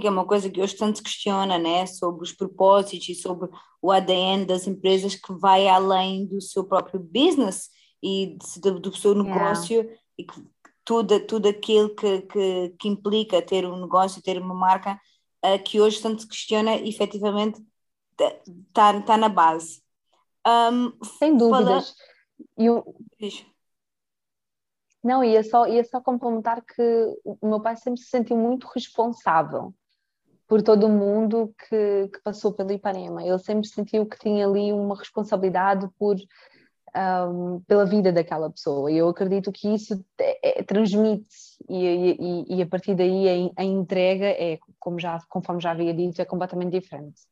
Que 0.00 0.06
é 0.06 0.10
uma 0.10 0.26
coisa 0.26 0.50
que 0.50 0.60
hoje 0.60 0.76
tanto 0.76 0.98
se 0.98 1.02
questiona, 1.02 1.58
né? 1.58 1.86
Sobre 1.86 2.22
os 2.22 2.32
propósitos 2.32 3.08
e 3.08 3.14
sobre 3.14 3.48
o 3.80 3.90
ADN 3.90 4.44
das 4.44 4.66
empresas 4.66 5.14
que 5.14 5.32
vai 5.32 5.66
além 5.68 6.26
do 6.26 6.38
seu 6.40 6.64
próprio 6.64 7.00
business 7.00 7.70
e 8.02 8.36
do, 8.60 8.78
do 8.78 8.94
seu 8.94 9.14
negócio 9.14 9.76
yeah. 9.76 10.00
e 10.18 10.24
que 10.24 10.44
tudo, 10.84 11.18
tudo 11.26 11.48
aquilo 11.48 11.94
que, 11.94 12.22
que, 12.22 12.74
que, 12.78 12.88
implica 12.88 13.40
ter 13.40 13.66
um 13.66 13.80
negócio, 13.80 14.22
ter 14.22 14.38
uma 14.38 14.54
marca, 14.54 15.00
uh, 15.44 15.62
que 15.64 15.80
hoje 15.80 16.00
tanto 16.00 16.22
se 16.22 16.28
questiona, 16.28 16.76
efetivamente 16.76 17.60
está 18.68 19.00
tá 19.00 19.16
na 19.16 19.28
base. 19.28 19.82
Um, 20.46 20.92
Sem 21.18 21.36
dúvidas. 21.36 21.94
E 22.58 22.66
eu... 22.66 22.84
Não, 25.02 25.24
ia 25.24 25.42
só, 25.42 25.66
ia 25.66 25.82
só 25.84 26.00
complementar 26.00 26.62
que 26.62 26.82
o 27.24 27.48
meu 27.48 27.60
pai 27.60 27.76
sempre 27.76 28.00
se 28.00 28.08
sentiu 28.08 28.36
muito 28.36 28.66
responsável 28.68 29.74
por 30.46 30.62
todo 30.62 30.86
o 30.86 30.90
mundo 30.90 31.54
que, 31.68 32.08
que 32.08 32.20
passou 32.22 32.52
pelo 32.52 32.72
Ipanema. 32.72 33.24
Ele 33.24 33.38
sempre 33.38 33.68
sentiu 33.68 34.06
que 34.06 34.18
tinha 34.18 34.46
ali 34.46 34.72
uma 34.72 34.96
responsabilidade 34.96 35.88
por 35.98 36.16
um, 36.96 37.60
pela 37.66 37.84
vida 37.84 38.12
daquela 38.12 38.50
pessoa. 38.50 38.90
E 38.90 38.96
eu 38.96 39.08
acredito 39.08 39.52
que 39.52 39.68
isso 39.68 40.04
é, 40.18 40.60
é, 40.60 40.62
transmite 40.62 41.28
e, 41.68 42.46
e, 42.48 42.56
e, 42.56 42.62
a 42.62 42.66
partir 42.66 42.94
daí 42.94 43.50
a, 43.56 43.62
a, 43.62 43.64
entrega 43.64 44.26
é, 44.26 44.58
como 44.78 44.98
já, 44.98 45.18
conforme 45.28 45.60
já 45.60 45.72
havia 45.72 45.92
dito, 45.92 46.20
é 46.20 46.24
completamente 46.24 46.78
diferente. 46.78 47.22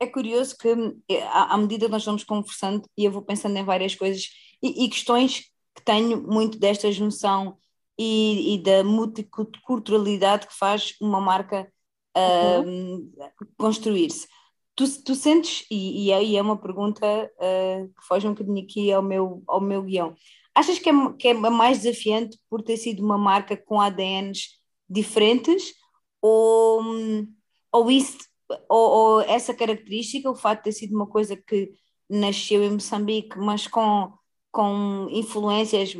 É 0.00 0.06
curioso 0.06 0.56
que 0.58 0.68
eh, 1.08 1.22
à 1.30 1.56
medida 1.56 1.86
que 1.86 1.92
nós 1.92 2.04
vamos 2.04 2.24
conversando 2.24 2.82
e 2.96 3.04
eu 3.04 3.12
vou 3.12 3.22
pensando 3.22 3.56
em 3.56 3.64
várias 3.64 3.94
coisas 3.94 4.30
e, 4.60 4.84
e 4.84 4.88
questões 4.88 5.52
que 5.74 5.84
tenho 5.84 6.20
muito 6.22 6.58
desta 6.58 6.90
junção 6.90 7.56
e, 7.98 8.54
e, 8.54 8.62
da 8.62 8.82
multiculturalidade 8.82 10.46
que 10.46 10.54
faz 10.54 10.94
uma 11.00 11.20
marca 11.20 11.70
uhum. 12.16 13.12
construir-se. 13.56 14.26
Tu, 14.74 15.02
tu 15.04 15.14
sentes, 15.14 15.66
e, 15.70 16.06
e 16.06 16.12
aí 16.12 16.36
é 16.36 16.42
uma 16.42 16.56
pergunta 16.56 17.06
uh, 17.06 17.88
que 17.88 18.06
foge 18.06 18.26
um 18.26 18.30
bocadinho 18.30 18.64
aqui 18.64 18.90
ao 18.90 19.02
meu, 19.02 19.42
ao 19.46 19.60
meu 19.60 19.82
guião, 19.82 20.14
achas 20.54 20.78
que 20.78 20.88
é, 20.88 20.92
que 21.18 21.28
é 21.28 21.34
mais 21.34 21.82
desafiante 21.82 22.38
por 22.48 22.62
ter 22.62 22.76
sido 22.76 23.04
uma 23.04 23.18
marca 23.18 23.56
com 23.56 23.80
ADNs 23.80 24.48
diferentes 24.88 25.74
ou, 26.20 26.82
ou, 27.70 27.90
isso, 27.90 28.18
ou, 28.68 28.90
ou 28.90 29.20
essa 29.22 29.54
característica, 29.54 30.30
o 30.30 30.34
facto 30.34 30.60
de 30.60 30.64
ter 30.64 30.72
sido 30.72 30.94
uma 30.94 31.06
coisa 31.06 31.36
que 31.36 31.72
nasceu 32.08 32.62
em 32.62 32.70
Moçambique, 32.70 33.38
mas 33.38 33.66
com, 33.66 34.12
com 34.52 35.08
influências 35.10 35.94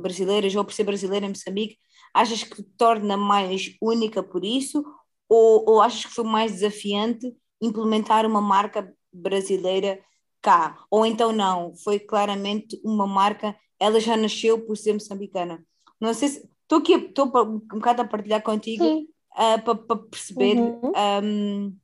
brasileiras, 0.00 0.54
ou 0.56 0.64
por 0.64 0.74
ser 0.74 0.84
brasileira 0.84 1.24
em 1.24 1.28
Moçambique, 1.28 1.78
achas 2.12 2.42
que 2.42 2.62
torna 2.76 3.16
mais 3.16 3.76
única 3.80 4.22
por 4.22 4.44
isso? 4.44 4.84
Ou, 5.28 5.64
ou 5.70 5.80
achas 5.80 6.04
que 6.04 6.12
foi 6.12 6.24
mais 6.24 6.52
desafiante 6.52 7.32
implementar 7.60 8.26
uma 8.26 8.40
marca 8.40 8.92
brasileira 9.12 10.00
cá. 10.42 10.84
Ou 10.90 11.06
então 11.06 11.32
não, 11.32 11.74
foi 11.76 12.00
claramente 12.00 12.78
uma 12.84 13.06
marca, 13.06 13.56
ela 13.78 14.00
já 14.00 14.16
nasceu 14.16 14.60
por 14.60 14.76
ser 14.76 14.92
moçambicana. 14.92 15.64
Não 16.00 16.12
sei 16.12 16.28
se. 16.28 16.52
Estou 16.62 16.78
aqui 16.78 16.94
estou 16.94 17.26
um 17.26 17.58
bocado 17.58 18.00
a 18.00 18.04
partilhar 18.06 18.42
contigo 18.42 18.84
uh, 18.84 19.06
ah, 19.36 19.58
para 19.58 19.96
perceber 19.96 20.56
uhum. 20.56 20.92
um, 21.22 21.76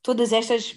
todas 0.00 0.32
estas 0.32 0.76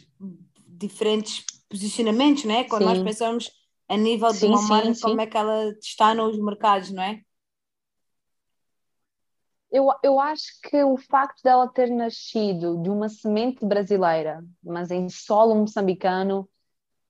diferentes 0.67 1.45
posicionamentos, 1.69 2.45
né? 2.45 2.63
Quando 2.63 2.81
sim. 2.81 2.88
nós 2.88 3.03
pensamos 3.03 3.51
a 3.89 3.97
nível 3.97 4.32
sim, 4.32 4.39
de 4.39 4.45
uma 4.45 4.58
sim, 4.60 4.67
marca, 4.69 4.93
como 5.02 5.21
é 5.21 5.28
que 5.28 5.38
ela 5.38 5.69
está 5.82 6.13
nos 6.13 6.38
mercados, 6.39 6.91
não 6.91 7.04
é? 7.04 7.21
Eu, 9.71 9.88
eu 10.04 10.19
acho 10.19 10.45
que 10.63 10.84
o 10.84 10.97
facto 10.97 11.41
dela 11.43 11.67
ter 11.67 11.89
nascido 11.89 12.82
de 12.82 12.89
uma 12.89 13.08
semente 13.08 13.65
brasileira, 13.65 14.43
mas 14.63 14.89
em 14.89 15.10
solo 15.10 15.56
moçambicano, 15.56 16.49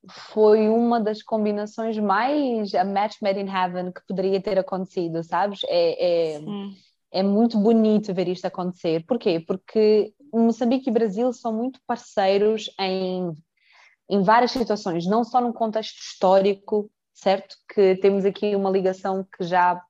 foi 0.08 0.70
uma 0.70 1.00
das 1.00 1.22
combinações 1.22 1.98
mais 1.98 2.74
a 2.74 2.84
match 2.86 3.18
made 3.22 3.40
in 3.40 3.48
heaven 3.48 3.92
que 3.92 4.02
poderia 4.08 4.42
ter 4.42 4.58
acontecido, 4.58 5.24
sabes? 5.24 5.62
É, 5.66 6.36
é, 6.38 6.42
é 7.12 7.24
muito 7.24 7.58
bonito 7.58 8.14
ver 8.14 8.28
isto 8.28 8.46
acontecer. 8.46 9.06
Porquê? 9.06 9.40
Porque 9.40 10.14
Moçambique 10.34 10.90
e 10.90 10.94
Brasil 10.94 11.32
são 11.34 11.54
muito 11.54 11.80
parceiros 11.86 12.70
em, 12.80 13.36
em 14.10 14.22
várias 14.22 14.52
situações, 14.52 15.06
não 15.06 15.24
só 15.24 15.40
no 15.40 15.54
contexto 15.54 16.00
histórico, 16.00 16.90
certo? 17.14 17.56
Que 17.74 17.96
temos 17.96 18.26
aqui 18.26 18.56
uma 18.56 18.70
ligação 18.70 19.26
que 19.38 19.44
já 19.44 19.82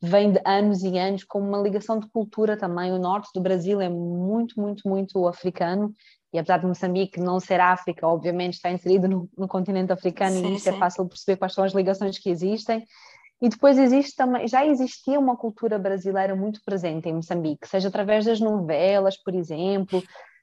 vem 0.00 0.32
de 0.32 0.40
anos 0.46 0.82
e 0.82 0.96
anos, 0.96 1.24
com 1.24 1.40
uma 1.40 1.58
ligação 1.58 1.98
de 1.98 2.08
cultura 2.08 2.56
também. 2.56 2.92
O 2.92 2.98
norte 2.98 3.30
do 3.34 3.40
Brasil 3.40 3.80
é 3.80 3.88
muito, 3.88 4.60
muito, 4.60 4.88
muito 4.88 5.26
africano, 5.26 5.92
e 6.32 6.38
apesar 6.38 6.58
de 6.58 6.66
Moçambique 6.66 7.20
não 7.20 7.40
ser 7.40 7.60
África, 7.60 8.06
obviamente 8.06 8.54
está 8.54 8.70
inserido 8.70 9.08
no, 9.08 9.28
no 9.36 9.48
continente 9.48 9.92
africano 9.92 10.36
sim, 10.36 10.46
e 10.46 10.56
isso 10.56 10.68
é 10.68 10.72
sim. 10.72 10.76
é 10.76 10.80
fácil 10.80 11.06
perceber 11.06 11.36
quais 11.36 11.54
são 11.54 11.64
as 11.64 11.72
ligações 11.72 12.18
que 12.18 12.30
existem. 12.30 12.84
E 13.40 13.48
depois 13.48 13.78
existe 13.78 14.16
também, 14.16 14.48
já 14.48 14.66
existia 14.66 15.18
uma 15.18 15.36
cultura 15.36 15.78
brasileira 15.78 16.34
muito 16.34 16.60
presente 16.64 17.08
em 17.08 17.14
Moçambique, 17.14 17.68
seja 17.68 17.88
através 17.88 18.24
das 18.24 18.40
novelas, 18.40 19.16
por 19.16 19.34
exemplo, 19.34 20.02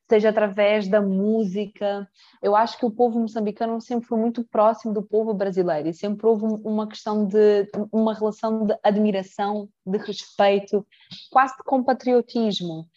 seja 0.10 0.30
através 0.30 0.88
da 0.88 1.02
música. 1.02 2.08
Eu 2.42 2.56
acho 2.56 2.78
que 2.78 2.86
o 2.86 2.92
povo 2.92 3.20
moçambicano 3.20 3.80
sempre 3.82 4.08
foi 4.08 4.20
muito 4.20 4.44
próximo 4.44 4.94
do 4.94 5.02
povo 5.02 5.34
brasileiro 5.34 5.90
e 5.90 5.94
sempre 5.94 6.26
houve 6.28 6.46
uma 6.64 6.88
questão 6.88 7.26
de 7.26 7.70
uma 7.92 8.14
relação 8.14 8.66
de 8.66 8.78
admiração, 8.84 9.68
de 9.86 9.98
respeito, 9.98 10.86
quase 11.32 11.56
de 11.58 11.64
compatriotismo. 11.64 12.88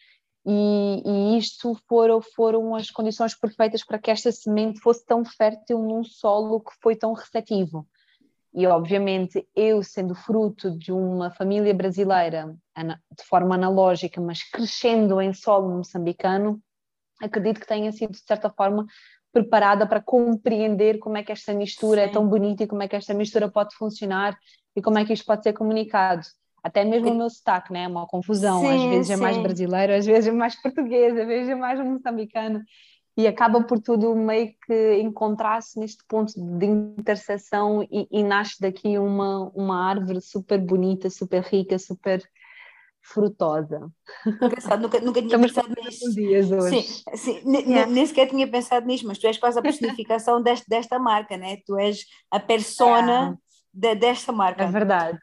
E, 0.46 1.02
e 1.04 1.38
isto 1.38 1.76
foram, 1.86 2.22
foram 2.22 2.74
as 2.74 2.90
condições 2.90 3.34
perfeitas 3.34 3.84
para 3.84 3.98
que 3.98 4.10
esta 4.10 4.32
semente 4.32 4.80
fosse 4.80 5.04
tão 5.04 5.24
fértil 5.24 5.78
num 5.80 6.02
solo 6.04 6.60
que 6.60 6.72
foi 6.80 6.96
tão 6.96 7.12
receptivo. 7.12 7.86
E, 8.54 8.66
obviamente, 8.66 9.46
eu, 9.54 9.82
sendo 9.82 10.14
fruto 10.14 10.70
de 10.70 10.90
uma 10.90 11.30
família 11.30 11.74
brasileira, 11.74 12.56
de 12.76 13.24
forma 13.24 13.54
analógica, 13.54 14.20
mas 14.20 14.42
crescendo 14.42 15.20
em 15.20 15.34
solo 15.34 15.68
moçambicano, 15.68 16.60
acredito 17.20 17.60
que 17.60 17.66
tenha 17.66 17.90
sido, 17.92 18.12
de 18.12 18.18
certa 18.18 18.50
forma, 18.50 18.86
preparada 19.32 19.86
para 19.86 20.00
compreender 20.00 20.98
como 20.98 21.16
é 21.16 21.22
que 21.22 21.32
esta 21.32 21.52
mistura 21.52 22.02
Sim. 22.02 22.08
é 22.08 22.12
tão 22.12 22.26
bonita 22.26 22.62
e 22.64 22.66
como 22.66 22.82
é 22.82 22.88
que 22.88 22.96
esta 22.96 23.14
mistura 23.14 23.50
pode 23.50 23.74
funcionar 23.76 24.36
e 24.74 24.82
como 24.82 24.98
é 24.98 25.04
que 25.04 25.12
isto 25.12 25.26
pode 25.26 25.42
ser 25.42 25.52
comunicado. 25.52 26.22
Até 26.62 26.84
mesmo 26.84 27.10
o 27.10 27.14
meu 27.14 27.30
sotaque, 27.30 27.72
né? 27.72 27.84
É 27.84 27.88
uma 27.88 28.06
confusão. 28.06 28.60
Sim, 28.60 28.74
às 28.74 28.82
vezes 28.90 29.06
sim. 29.06 29.12
é 29.12 29.16
mais 29.16 29.36
brasileiro, 29.36 29.94
às 29.94 30.06
vezes 30.06 30.28
é 30.28 30.32
mais 30.32 30.60
português, 30.60 31.16
às 31.16 31.26
vezes 31.26 31.48
é 31.48 31.54
mais 31.54 31.78
moçambicano. 31.78 32.62
E 33.16 33.26
acaba 33.26 33.62
por 33.64 33.80
tudo 33.80 34.14
meio 34.14 34.54
que 34.64 35.00
encontrar-se 35.00 35.78
neste 35.78 36.04
ponto 36.06 36.32
de 36.34 36.66
interseção 36.66 37.82
e, 37.90 38.06
e 38.10 38.22
nasce 38.22 38.60
daqui 38.60 38.96
uma, 38.96 39.50
uma 39.54 39.88
árvore 39.88 40.20
super 40.20 40.58
bonita, 40.60 41.10
super 41.10 41.42
rica, 41.42 41.78
super 41.78 42.22
frutosa. 43.12 43.90
Engraçado, 44.26 44.82
nunca, 44.82 45.00
nunca 45.00 45.20
tinha 45.20 45.36
Estamos 45.36 45.52
pensado 45.52 45.74
nisso. 45.82 46.14
Dias 46.14 46.50
hoje. 46.50 46.82
Sim, 46.82 47.16
sim 47.16 47.42
yeah. 47.46 47.90
nem 47.90 48.06
sequer 48.06 48.28
tinha 48.28 48.46
pensado 48.46 48.86
nisso, 48.86 49.06
mas 49.06 49.18
tu 49.18 49.26
és 49.26 49.38
quase 49.38 49.58
a 49.58 49.62
personificação 49.62 50.42
deste, 50.42 50.68
desta 50.68 50.98
marca, 50.98 51.36
né? 51.36 51.58
Tu 51.66 51.76
és 51.78 52.04
a 52.30 52.38
persona 52.38 53.38
de, 53.72 53.94
desta 53.94 54.32
marca. 54.32 54.64
É 54.64 54.66
verdade. 54.70 55.18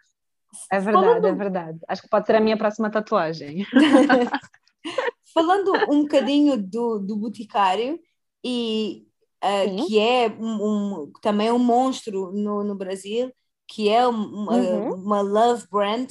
É 0.71 0.79
verdade, 0.79 1.05
Falando... 1.05 1.27
é 1.27 1.33
verdade. 1.33 1.79
Acho 1.87 2.01
que 2.01 2.09
pode 2.09 2.25
ser 2.25 2.35
a 2.35 2.39
minha 2.39 2.57
próxima 2.57 2.89
tatuagem. 2.89 3.65
Falando 5.33 5.73
um 5.89 6.03
bocadinho 6.03 6.57
do, 6.57 6.99
do 6.99 7.17
Boticário, 7.17 7.99
e, 8.43 9.05
uh, 9.43 9.87
que 9.87 9.99
é 9.99 10.27
um, 10.29 10.63
um, 11.03 11.11
também 11.21 11.51
um 11.51 11.59
monstro 11.59 12.31
no, 12.31 12.63
no 12.63 12.75
Brasil, 12.75 13.31
que 13.67 13.89
é 13.89 14.07
uma, 14.07 14.53
uhum. 14.53 14.93
uma 14.93 15.21
love 15.21 15.65
brand, 15.71 16.09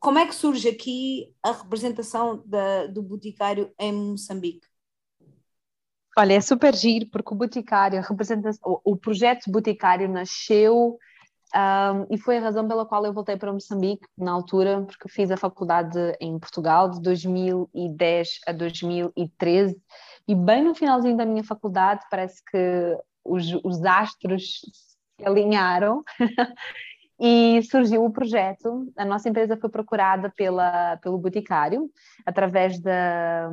como 0.00 0.18
é 0.18 0.26
que 0.26 0.34
surge 0.34 0.68
aqui 0.68 1.32
a 1.42 1.52
representação 1.52 2.42
da, 2.46 2.86
do 2.86 3.02
Boticário 3.02 3.72
em 3.78 3.92
Moçambique? 3.92 4.66
Olha, 6.18 6.34
é 6.34 6.40
super 6.40 6.74
giro, 6.74 7.06
porque 7.10 7.32
o 7.32 7.36
Boticário, 7.36 8.02
o, 8.64 8.92
o 8.92 8.96
projeto 8.96 9.50
Boticário 9.50 10.08
nasceu 10.08 10.98
um, 11.54 12.06
e 12.14 12.18
foi 12.18 12.38
a 12.38 12.40
razão 12.40 12.66
pela 12.66 12.86
qual 12.86 13.04
eu 13.04 13.12
voltei 13.12 13.36
para 13.36 13.52
Moçambique 13.52 14.06
na 14.16 14.32
altura, 14.32 14.82
porque 14.82 15.08
fiz 15.08 15.30
a 15.30 15.36
faculdade 15.36 15.98
em 16.20 16.38
Portugal 16.38 16.90
de 16.90 17.00
2010 17.00 18.40
a 18.46 18.52
2013 18.52 19.76
e 20.28 20.34
bem 20.34 20.64
no 20.64 20.74
finalzinho 20.74 21.16
da 21.16 21.26
minha 21.26 21.44
faculdade 21.44 22.04
parece 22.10 22.42
que 22.44 22.96
os, 23.24 23.52
os 23.64 23.84
astros 23.84 24.60
se 25.18 25.26
alinharam 25.26 26.02
E 27.22 27.62
surgiu 27.64 28.02
o 28.02 28.10
projeto, 28.10 28.90
a 28.96 29.04
nossa 29.04 29.28
empresa 29.28 29.54
foi 29.54 29.68
procurada 29.68 30.32
pela, 30.34 30.96
pelo 30.96 31.18
Boticário, 31.18 31.90
através 32.24 32.80
da, 32.80 33.50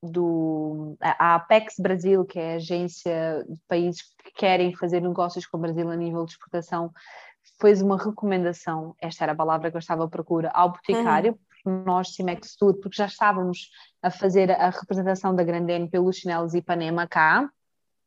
do, 0.00 0.96
a 1.00 1.34
Apex 1.34 1.74
Brasil, 1.80 2.24
que 2.24 2.38
é 2.38 2.52
a 2.52 2.56
agência 2.56 3.44
de 3.48 3.60
países 3.66 4.02
que 4.22 4.32
querem 4.32 4.72
fazer 4.76 5.00
negócios 5.00 5.44
com 5.44 5.56
o 5.56 5.60
Brasil 5.60 5.90
a 5.90 5.96
nível 5.96 6.24
de 6.24 6.32
exportação, 6.32 6.92
fez 7.60 7.82
uma 7.82 7.96
recomendação, 7.96 8.94
esta 9.00 9.24
era 9.24 9.32
a 9.32 9.36
palavra 9.36 9.68
que 9.68 9.76
eu 9.76 9.80
estava 9.80 10.04
à 10.04 10.08
procura, 10.08 10.48
ao 10.54 10.70
Boticário, 10.70 11.36
uhum. 11.64 11.82
nós, 11.84 12.14
Cimex 12.14 12.54
Tour, 12.54 12.74
porque 12.74 12.96
já 12.96 13.06
estávamos 13.06 13.70
a 14.00 14.10
fazer 14.10 14.52
a 14.52 14.70
representação 14.70 15.34
da 15.34 15.42
Grandene 15.42 15.90
pelos 15.90 16.16
chinelos 16.16 16.54
Ipanema 16.54 17.08
cá, 17.08 17.50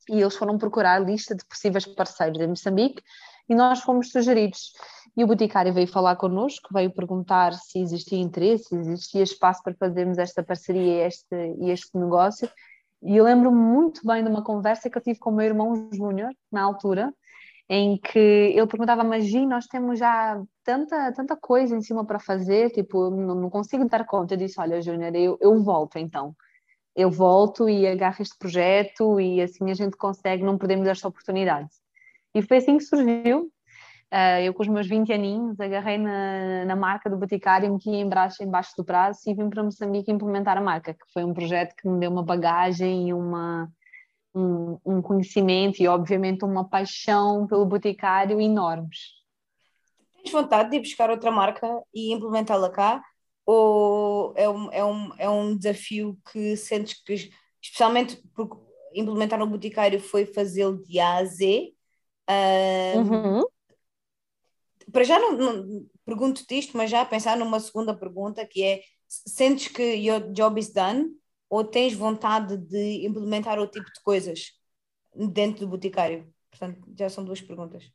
e 0.10 0.22
eles 0.22 0.36
foram 0.36 0.58
procurar 0.58 0.96
a 0.96 1.00
lista 1.00 1.36
de 1.36 1.44
possíveis 1.46 1.86
parceiros 1.86 2.40
em 2.40 2.48
Moçambique, 2.48 3.04
e 3.50 3.56
nós 3.56 3.82
fomos 3.82 4.12
sugeridos. 4.12 4.72
E 5.18 5.24
o 5.24 5.28
Boticário 5.28 5.74
veio 5.74 5.88
falar 5.88 6.16
connosco, 6.16 6.70
veio 6.72 6.92
perguntar 6.92 7.54
se 7.54 7.80
existia 7.80 8.20
interesse, 8.20 8.66
se 8.66 8.76
existia 8.76 9.24
espaço 9.24 9.62
para 9.64 9.74
fazermos 9.74 10.18
esta 10.18 10.44
parceria 10.44 11.04
e 11.04 11.08
este, 11.08 11.36
este 11.62 11.98
negócio. 11.98 12.50
E 13.02 13.18
eu 13.18 13.24
lembro-me 13.24 13.58
muito 13.58 14.06
bem 14.06 14.24
de 14.24 14.30
uma 14.30 14.44
conversa 14.44 14.90
que 14.90 14.98
eu 14.98 15.02
tive 15.02 15.20
com 15.20 15.32
o 15.32 15.36
meu 15.36 15.46
irmão 15.46 15.90
Júnior, 15.92 16.32
na 16.52 16.62
altura, 16.62 17.14
em 17.68 17.98
que 17.98 18.20
ele 18.20 18.68
perguntava, 18.68 19.04
mas 19.04 19.32
nós 19.48 19.68
temos 19.68 20.00
já 20.00 20.42
tanta, 20.64 21.12
tanta 21.14 21.36
coisa 21.36 21.76
em 21.76 21.82
cima 21.82 22.06
para 22.06 22.20
fazer, 22.20 22.72
tipo, 22.72 23.10
não, 23.10 23.36
não, 23.36 23.50
consigo 23.50 23.88
dar 23.88 24.06
conta. 24.06 24.34
Eu 24.34 24.38
disse, 24.38 24.60
olha, 24.60 24.82
Júnior, 24.82 25.16
eu, 25.16 25.38
eu 25.42 25.64
volto 25.64 25.98
então. 25.98 26.36
Eu 26.96 27.10
volto 27.10 27.70
e 27.70 27.88
agarro 27.88 28.22
este 28.22 28.38
projeto 28.38 29.20
e 29.20 29.42
assim 29.42 29.70
a 29.72 29.74
gente 29.74 29.96
consegue, 29.96 30.44
não 30.44 30.58
perdemos 30.58 30.88
esta 30.88 31.08
oportunidade. 31.08 31.70
E 32.40 32.42
foi 32.42 32.58
assim 32.58 32.78
que 32.78 32.86
surgiu. 32.86 33.52
Uh, 34.12 34.42
eu 34.44 34.54
com 34.54 34.64
os 34.64 34.70
meus 34.70 34.88
20 34.88 35.12
aninhos 35.12 35.60
agarrei 35.60 35.98
na, 35.98 36.66
na 36.66 36.76
marca 36.76 37.10
do 37.10 37.18
Boticário, 37.18 37.72
meti 37.72 37.90
embaixo, 37.90 38.42
embaixo 38.42 38.72
do 38.78 38.84
braço 38.84 39.30
e 39.30 39.36
vim 39.36 39.50
para 39.50 39.62
Moçambique 39.62 40.10
implementar 40.10 40.58
a 40.58 40.62
marca, 40.62 40.94
que 40.94 41.12
foi 41.14 41.24
um 41.26 41.34
projeto 41.34 41.76
que 41.76 41.88
me 41.88 42.00
deu 42.00 42.10
uma 42.10 42.24
bagagem 42.24 43.10
e 43.10 43.14
uma, 43.14 43.70
um, 44.34 44.80
um 44.86 45.02
conhecimento 45.02 45.84
e 45.84 45.88
obviamente 45.88 46.46
uma 46.46 46.68
paixão 46.68 47.46
pelo 47.46 47.66
Boticário 47.66 48.40
enormes. 48.40 49.00
Tens 50.16 50.32
vontade 50.32 50.70
de 50.70 50.78
ir 50.78 50.80
buscar 50.80 51.10
outra 51.10 51.32
marca 51.32 51.68
e 51.94 52.14
implementá-la 52.14 52.70
cá? 52.70 53.04
Ou 53.46 54.34
é 54.38 54.50
um, 54.50 54.72
é, 54.72 54.86
um, 54.86 55.12
é 55.20 55.30
um 55.30 55.58
desafio 55.58 56.18
que 56.32 56.56
sentes 56.56 57.04
que, 57.04 57.32
especialmente 57.62 58.18
porque 58.34 58.56
implementar 58.96 59.44
um 59.44 59.48
boticário 59.48 60.00
foi 60.00 60.26
fazê-lo 60.26 60.82
de 60.82 61.00
A 61.00 61.18
a 61.18 61.26
Z? 61.26 61.74
Uh, 62.30 63.00
uhum 63.00 63.44
para 64.92 65.04
já 65.04 65.20
não, 65.20 65.38
não 65.38 65.86
pergunto-te 66.06 66.58
isto, 66.58 66.76
mas 66.76 66.90
já 66.90 67.06
pensar 67.06 67.38
numa 67.38 67.60
segunda 67.60 67.96
pergunta 67.96 68.46
que 68.46 68.64
é: 68.64 68.82
sentes 69.08 69.68
que 69.68 69.84
your 69.96 70.32
job 70.32 70.60
is 70.60 70.72
done 70.72 71.08
ou 71.50 71.64
tens 71.64 71.94
vontade 71.94 72.58
de 72.58 73.06
implementar 73.06 73.60
outro 73.60 73.82
tipo 73.82 73.94
de 73.94 74.02
coisas 74.02 74.52
dentro 75.14 75.62
do 75.62 75.70
boticário? 75.70 76.32
Portanto, 76.50 76.82
já 76.98 77.10
são 77.10 77.24
duas 77.24 77.42
perguntas. 77.42 77.92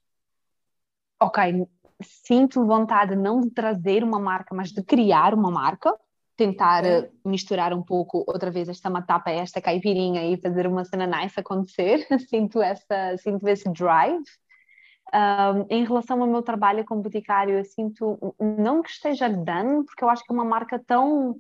Ok, 1.20 1.66
sinto 2.02 2.64
vontade 2.66 3.16
não 3.16 3.40
de 3.40 3.50
trazer 3.50 4.02
uma 4.02 4.18
marca, 4.18 4.54
mas 4.54 4.70
de 4.70 4.82
criar 4.82 5.34
uma 5.34 5.50
marca, 5.50 5.94
tentar 6.36 6.84
é. 6.84 7.10
misturar 7.24 7.72
um 7.72 7.82
pouco 7.82 8.24
outra 8.26 8.50
vez 8.50 8.68
esta 8.68 8.90
matapa, 8.90 9.30
esta 9.30 9.60
caipirinha 9.60 10.24
e 10.24 10.36
fazer 10.36 10.66
uma 10.66 10.84
cena 10.84 11.06
nice 11.06 11.38
acontecer. 11.38 12.06
sinto 12.28 12.60
essa, 12.60 13.16
sinto 13.18 13.46
esse 13.48 13.70
drive. 13.70 14.24
Um, 15.12 15.66
em 15.70 15.84
relação 15.84 16.20
ao 16.20 16.26
meu 16.26 16.42
trabalho 16.42 16.84
como 16.84 17.02
boticário, 17.02 17.56
eu 17.56 17.64
sinto, 17.64 18.34
não 18.40 18.82
que 18.82 18.90
esteja 18.90 19.28
dando, 19.28 19.84
porque 19.84 20.02
eu 20.02 20.08
acho 20.08 20.24
que 20.24 20.32
é 20.32 20.34
uma 20.34 20.44
marca 20.44 20.82
tão, 20.84 21.36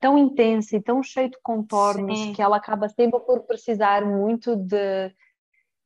tão 0.00 0.18
intensa 0.18 0.76
e 0.76 0.82
tão 0.82 1.02
cheia 1.02 1.28
de 1.28 1.38
contornos 1.40 2.18
Sim. 2.18 2.32
que 2.32 2.42
ela 2.42 2.56
acaba 2.56 2.88
sempre 2.88 3.20
por 3.20 3.40
precisar 3.44 4.04
muito 4.04 4.56
de, 4.56 5.12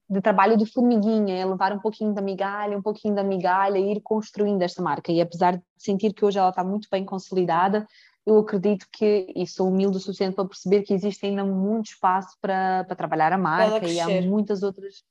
de 0.08 0.22
trabalho 0.22 0.56
de 0.56 0.64
formiguinha, 0.64 1.36
é 1.36 1.44
levar 1.44 1.72
um 1.72 1.80
pouquinho 1.80 2.14
da 2.14 2.22
migalha, 2.22 2.78
um 2.78 2.82
pouquinho 2.82 3.14
da 3.14 3.22
migalha 3.22 3.78
e 3.78 3.92
ir 3.92 4.00
construindo 4.00 4.62
esta 4.62 4.80
marca. 4.80 5.12
E 5.12 5.20
apesar 5.20 5.58
de 5.58 5.62
sentir 5.76 6.14
que 6.14 6.24
hoje 6.24 6.38
ela 6.38 6.48
está 6.48 6.64
muito 6.64 6.88
bem 6.90 7.04
consolidada, 7.04 7.86
eu 8.28 8.38
acredito 8.38 8.86
que, 8.92 9.32
e 9.34 9.46
sou 9.46 9.68
humilde 9.68 9.96
o 9.96 10.00
suficiente 10.00 10.34
para 10.34 10.46
perceber 10.46 10.82
que 10.82 10.92
existe 10.92 11.24
ainda 11.24 11.44
muito 11.44 11.86
espaço 11.86 12.36
para, 12.40 12.84
para 12.84 12.96
trabalhar 12.96 13.32
a 13.32 13.38
marca 13.38 13.86
e 13.86 13.98
há 13.98 14.06
muitas 14.22 14.62
outras 14.62 15.02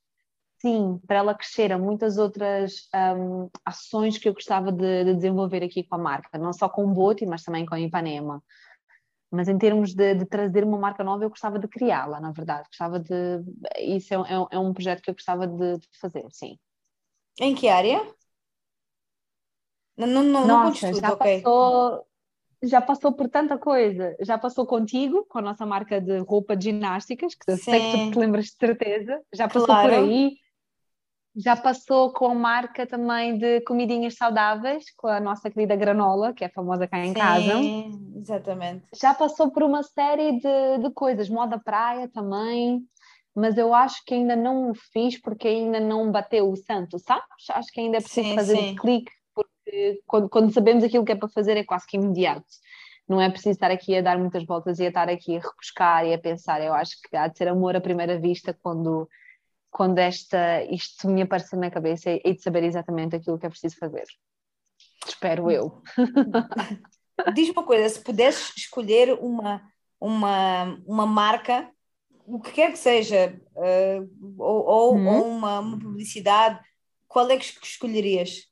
sim, 0.60 1.00
para 1.06 1.18
ela 1.18 1.36
crescer 1.36 1.72
a 1.72 1.78
muitas 1.78 2.18
outras 2.18 2.90
um, 3.16 3.50
ações 3.66 4.18
que 4.18 4.28
eu 4.28 4.34
gostava 4.34 4.72
de, 4.72 5.06
de, 5.06 5.16
desenvolver 5.16 5.64
aqui 5.64 5.84
com 5.84 5.96
a 5.96 5.98
marca, 5.98 6.38
não 6.38 6.54
só 6.54 6.68
com 6.68 6.86
o 6.86 6.94
Boti, 6.94 7.26
mas 7.26 7.44
também 7.44 7.66
com 7.66 7.76
a 7.76 7.80
Ipanema. 7.80 8.44
Mas 9.30 9.48
em 9.48 9.58
termos 9.58 9.94
de, 9.94 10.16
de 10.16 10.26
trazer 10.26 10.64
uma 10.64 10.78
marca 10.78 11.04
nova, 11.04 11.24
eu 11.24 11.30
gostava 11.30 11.60
de 11.60 11.68
criá-la, 11.68 12.20
na 12.20 12.32
verdade. 12.32 12.68
Gostava 12.70 12.98
de. 12.98 13.44
Isso 13.78 14.14
é, 14.14 14.18
é, 14.18 14.48
é 14.52 14.60
um 14.60 14.74
projeto 14.74 15.02
que 15.02 15.10
eu 15.10 15.14
gostava 15.14 15.46
de, 15.46 15.78
de, 15.78 15.88
fazer, 16.00 16.26
sim. 16.32 16.58
Em 17.40 17.54
que 17.54 17.68
área? 17.68 18.02
Não, 19.98 20.08
não, 20.08 20.24
não, 20.24 20.48
Nossa, 20.48 20.92
tudo, 20.92 21.02
já 21.02 21.12
okay. 21.12 21.42
passou, 21.42 22.07
já 22.64 22.82
passou 22.82 23.14
por 23.14 23.30
tanta 23.30 23.58
coisa. 23.58 24.16
Já 24.22 24.38
passou 24.38 24.66
contigo, 24.66 25.26
com 25.30 25.40
a 25.40 25.42
nossa 25.42 25.66
marca 25.66 26.02
de 26.02 26.20
roupa 26.20 26.56
de 26.56 26.66
ginásticas, 26.66 27.36
que 27.36 27.52
eu 27.52 27.58
sei 27.58 27.82
que 27.82 27.98
tu 27.98 28.12
te 28.12 28.20
lembras 28.20 28.46
de 28.46 28.56
certeza. 28.56 29.22
Já 29.34 29.48
passou 29.48 29.66
claro. 29.66 29.90
por 29.90 29.94
aí 29.94 30.38
já 31.38 31.56
passou 31.56 32.12
com 32.12 32.32
a 32.32 32.36
marca 32.36 32.88
também 32.88 33.38
de 33.38 33.62
comidinhas 33.62 34.16
saudáveis, 34.16 34.86
com 34.98 35.08
a 35.08 35.20
nossa 35.20 35.52
querida 35.52 35.76
granola, 35.76 36.34
que 36.34 36.44
é 36.44 36.50
famosa 36.50 36.88
cá 36.88 36.98
em 36.98 37.10
Sim, 37.10 37.14
casa. 37.14 37.54
exatamente. 38.16 38.88
Já 39.00 39.14
passou 39.14 39.52
por 39.52 39.62
uma 39.62 39.84
série 39.84 40.40
de, 40.40 40.78
de 40.82 40.90
coisas, 40.96 41.30
moda 41.30 41.60
praia 41.60 42.10
também, 42.10 42.82
mas 43.36 43.56
eu 43.56 43.72
acho 43.72 44.04
que 44.04 44.16
ainda 44.16 44.36
não 44.36 44.72
o 44.72 44.74
fiz 44.92 45.22
porque 45.22 45.48
ainda 45.48 45.80
não 45.80 46.12
bateu 46.12 46.50
o 46.50 46.56
santo, 46.56 46.98
sabes? 46.98 47.50
Acho 47.52 47.72
que 47.72 47.82
ainda 47.82 47.98
é 47.98 48.02
preciso 48.02 48.28
sim, 48.30 48.36
fazer 48.36 48.56
sim. 48.56 48.72
um 48.72 48.76
clique, 48.76 49.12
quando, 50.06 50.30
quando 50.30 50.54
sabemos 50.54 50.84
aquilo 50.84 51.06
que 51.06 51.12
é 51.12 51.16
para 51.16 51.30
fazer 51.30 51.58
é 51.58 51.64
quase 51.64 51.88
que 51.88 51.98
imediato 51.98 52.46
não 53.08 53.22
é 53.22 53.30
preciso 53.30 53.52
estar 53.52 53.72
aqui 53.72 53.96
a 53.96 54.02
dar 54.02 54.18
muitas 54.18 54.44
voltas 54.46 54.80
e 54.80 54.86
a 54.86 54.90
estar 54.90 55.08
aqui 55.08 55.38
a 55.38 55.40
rebuscar 55.40 56.06
e 56.06 56.14
a 56.14 56.20
pensar. 56.20 56.62
Eu 56.62 56.74
acho 56.74 56.98
que 57.02 57.16
há 57.16 57.28
de 57.28 57.38
ser 57.38 57.48
amor 57.48 57.74
à 57.74 57.80
primeira 57.80 58.20
vista 58.20 58.54
quando 58.54 59.08
quando 59.70 60.00
esta, 60.00 60.64
isto 60.64 61.08
me 61.08 61.22
aparecer 61.22 61.56
na 61.56 61.70
cabeça 61.70 62.10
e 62.10 62.34
de 62.34 62.42
saber 62.42 62.64
exatamente 62.64 63.16
aquilo 63.16 63.38
que 63.38 63.46
é 63.46 63.50
preciso 63.50 63.78
fazer. 63.78 64.06
Espero 65.06 65.52
eu. 65.52 65.84
Diz 67.36 67.50
uma 67.50 67.64
coisa, 67.64 67.88
se 67.88 68.02
pudesses 68.02 68.56
escolher 68.58 69.14
uma, 69.20 69.62
uma, 70.00 70.82
uma 70.86 71.06
marca, 71.06 71.70
o 72.26 72.40
que 72.40 72.54
quer 72.54 72.72
que 72.72 72.80
seja, 72.80 73.40
uh, 73.56 74.42
ou, 74.42 74.66
ou, 74.66 74.96
hum. 74.96 75.08
ou 75.08 75.28
uma, 75.28 75.60
uma, 75.60 75.80
publicidade, 75.80 76.60
qual 77.08 77.30
é 77.30 77.38
que 77.38 77.46
escolherias? 77.64 78.48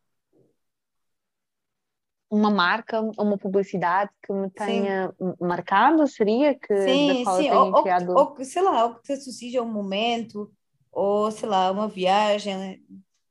Uma 2.36 2.50
marca, 2.50 3.02
uma 3.18 3.38
publicidade 3.38 4.12
que 4.22 4.34
me 4.34 4.50
tenha 4.50 5.10
sim. 5.10 5.34
marcado, 5.40 6.06
seria 6.08 6.54
que 6.54 6.76
sim, 6.82 7.24
sim. 7.24 7.52
Ou, 7.52 7.82
criado... 7.82 8.10
ou, 8.12 8.36
ou, 8.38 8.44
sei 8.44 8.62
lá, 8.62 8.86
ou 8.86 8.96
que 8.96 9.04
te 9.04 9.14
associe 9.14 9.58
a 9.58 9.62
um 9.62 9.72
momento, 9.72 10.52
ou 10.92 11.32
sei 11.32 11.48
lá, 11.48 11.72
uma 11.72 11.88
viagem, 11.88 12.58
né? 12.58 12.78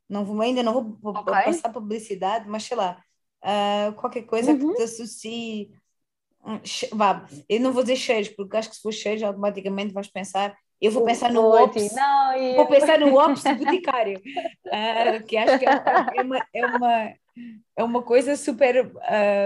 não 0.09 0.23
vou, 0.23 0.39
ainda 0.41 0.63
não 0.63 0.97
vou 1.01 1.11
okay. 1.11 1.43
passar 1.45 1.71
publicidade, 1.71 2.47
mas 2.47 2.63
sei 2.63 2.77
lá, 2.77 3.01
uh, 3.43 3.93
qualquer 3.93 4.23
coisa 4.23 4.51
uhum. 4.51 4.71
que 4.71 4.75
te 4.75 4.83
associe. 4.83 5.71
Hum, 6.45 6.59
vá, 6.93 7.25
eu 7.49 7.59
não 7.59 7.73
vou 7.73 7.81
dizer 7.81 7.95
cheiros, 7.95 8.29
porque 8.29 8.55
acho 8.55 8.69
que 8.69 8.75
se 8.75 8.81
for 8.81 8.91
cheiros, 8.91 9.23
automaticamente 9.23 9.93
vais 9.93 10.07
pensar. 10.07 10.55
Eu 10.79 10.91
vou 10.91 11.05
pensar 11.05 11.31
no 11.31 11.41
Ops, 11.41 11.93
não, 11.93 12.55
vou 12.55 12.67
pensar 12.67 12.99
no 12.99 13.15
Ops 13.17 13.43
do 13.43 13.55
boticário, 13.55 14.19
uh, 14.19 15.25
que 15.25 15.37
acho 15.37 15.57
que 15.57 15.65
é, 15.65 15.81
é, 16.17 16.21
uma, 16.21 16.45
é, 16.53 16.65
uma, 16.65 17.13
é 17.75 17.83
uma 17.83 18.01
coisa 18.01 18.35
super. 18.35 18.91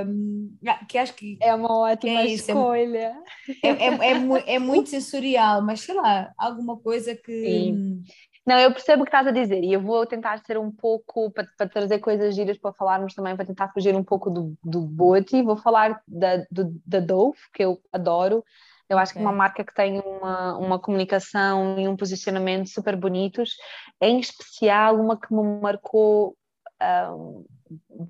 Um, 0.06 0.58
que 0.88 0.98
acho 0.98 1.14
que. 1.14 1.38
É 1.42 1.54
uma 1.54 1.80
ótima 1.80 2.22
é 2.22 2.28
escolha. 2.28 3.16
É, 3.64 3.70
é, 3.70 3.88
é, 3.88 4.56
é, 4.56 4.60
muito 4.60 4.90
sensorial, 4.90 5.62
mas 5.62 5.82
sei 5.82 5.96
lá, 5.96 6.32
alguma 6.38 6.78
coisa 6.78 7.16
que. 7.16 7.32
Sim. 7.32 8.04
Não, 8.46 8.58
eu 8.58 8.72
percebo 8.72 9.04
o 9.04 9.06
que 9.06 9.10
estás 9.10 9.28
a 9.28 9.32
dizer 9.32 9.64
e 9.64 9.74
eu 9.74 9.82
vou 9.82 10.08
tentar 10.08 10.40
ser 10.40 10.58
um 10.58 10.72
pouco, 10.72 11.30
para, 11.32 11.48
para 11.56 11.70
trazer 11.70 12.00
coisas 12.00 12.34
giras 12.34 12.58
para 12.58 12.74
falarmos 12.74 13.14
também, 13.14 13.36
para 13.36 13.46
tentar 13.46 13.72
fugir 13.72 13.96
um 13.96 14.04
pouco 14.04 14.32
do, 14.32 14.58
do 14.64 14.82
Boti. 14.82 15.44
Vou 15.44 15.56
falar 15.56 16.02
da, 16.08 16.38
do, 16.50 16.82
da 16.84 17.00
Dove, 17.00 17.38
que 17.54 17.64
eu 17.64 17.80
adoro. 17.92 18.44
Eu 18.90 18.98
acho 18.98 19.14
que 19.14 19.20
é 19.20 19.22
uma 19.22 19.32
marca 19.32 19.64
que 19.64 19.74
tem 19.74 20.00
uma, 20.00 20.58
uma 20.58 20.80
comunicação 20.80 21.80
e 21.80 21.88
um 21.88 21.96
posicionamento 21.96 22.70
super 22.70 22.96
bonitos, 22.96 23.56
em 24.02 24.20
especial 24.20 25.00
uma 25.00 25.20
que 25.20 25.32
me 25.32 25.44
marcou 25.62 26.36
um, 26.82 27.46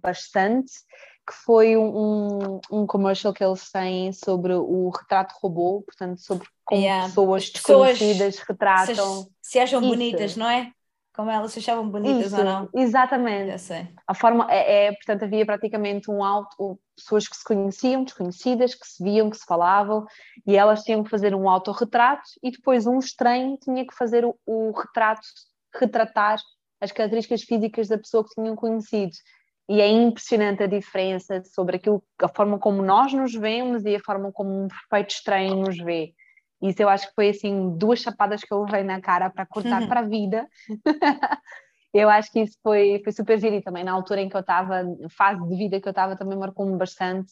bastante, 0.02 0.72
que 1.28 1.34
foi 1.46 1.78
um, 1.78 2.60
um 2.72 2.88
commercial 2.88 3.34
que 3.34 3.44
eles 3.44 3.72
têm 3.72 4.12
sobre 4.12 4.54
o 4.54 4.90
retrato 4.90 5.36
robô, 5.42 5.84
portanto, 5.84 6.20
sobre 6.20 6.48
como 6.66 6.82
yeah. 6.82 7.08
pessoas 7.08 7.50
desconhecidas 7.50 8.36
pessoas 8.36 8.48
retratam. 8.48 9.24
Se, 9.42 9.52
se 9.52 9.60
acham 9.60 9.80
isso. 9.82 9.90
bonitas, 9.90 10.36
não 10.36 10.50
é? 10.50 10.72
Como 11.16 11.30
elas 11.30 11.52
se 11.52 11.60
achavam 11.60 11.90
bonitas 11.90 12.28
isso, 12.28 12.38
ou 12.38 12.44
não? 12.44 12.70
Exatamente. 12.74 13.52
A 14.08 14.14
forma 14.16 14.48
é, 14.50 14.86
é, 14.86 14.92
portanto, 14.94 15.24
havia 15.24 15.46
praticamente 15.46 16.10
um 16.10 16.24
auto, 16.24 16.80
pessoas 16.96 17.28
que 17.28 17.36
se 17.36 17.44
conheciam, 17.44 18.04
desconhecidas, 18.04 18.74
que 18.74 18.88
se 18.88 19.04
viam, 19.04 19.30
que 19.30 19.38
se 19.38 19.46
falavam, 19.46 20.06
e 20.48 20.56
elas 20.56 20.82
tinham 20.82 21.04
que 21.04 21.10
fazer 21.10 21.36
um 21.36 21.50
autorretrato 21.50 22.24
e 22.42 22.52
depois 22.52 22.88
um 22.88 22.98
estranho 22.98 23.58
tinha 23.58 23.86
que 23.86 23.94
fazer 23.94 24.26
o, 24.26 24.36
o 24.46 24.72
retrato, 24.72 25.28
retratar 25.76 26.40
as 26.80 26.92
características 26.92 27.44
físicas 27.44 27.88
da 27.88 27.98
pessoa 27.98 28.24
que 28.24 28.34
tinham 28.34 28.56
conhecido. 28.56 29.12
E 29.70 29.80
é 29.82 29.88
impressionante 29.88 30.64
a 30.64 30.68
diferença 30.68 31.44
sobre 31.44 31.76
aquilo, 31.76 32.04
a 32.20 32.28
forma 32.28 32.58
como 32.58 32.82
nós 32.82 33.14
nos 33.14 33.36
vemos 33.36 33.86
e 33.86 33.96
a 33.96 34.00
forma 34.00 34.32
como 34.32 34.64
um 34.64 34.68
perfeito 34.68 35.12
estranho 35.12 35.56
nos 35.58 35.78
vê. 35.78 36.16
Isso 36.60 36.82
eu 36.82 36.90
acho 36.90 37.08
que 37.08 37.14
foi 37.14 37.30
assim 37.30 37.78
duas 37.78 38.00
chapadas 38.00 38.42
que 38.42 38.52
eu 38.52 38.64
levei 38.64 38.84
na 38.84 39.00
cara 39.00 39.30
para 39.30 39.46
cortar 39.46 39.84
uhum. 39.84 39.88
para 39.88 40.00
a 40.00 40.04
vida. 40.04 40.48
eu 41.94 42.10
acho 42.10 42.32
que 42.32 42.42
isso 42.42 42.58
foi, 42.64 43.00
foi 43.04 43.14
super 43.14 43.40
giro 43.40 43.56
e 43.56 43.62
também 43.62 43.84
na 43.84 43.92
altura 43.92 44.22
em 44.22 44.28
que 44.28 44.36
eu 44.36 44.42
estava, 44.42 44.84
fase 45.10 45.48
de 45.48 45.56
vida 45.56 45.80
que 45.80 45.88
eu 45.88 45.92
estava, 45.92 46.18
também 46.18 46.38
marcou-me 46.38 46.76
bastante. 46.76 47.32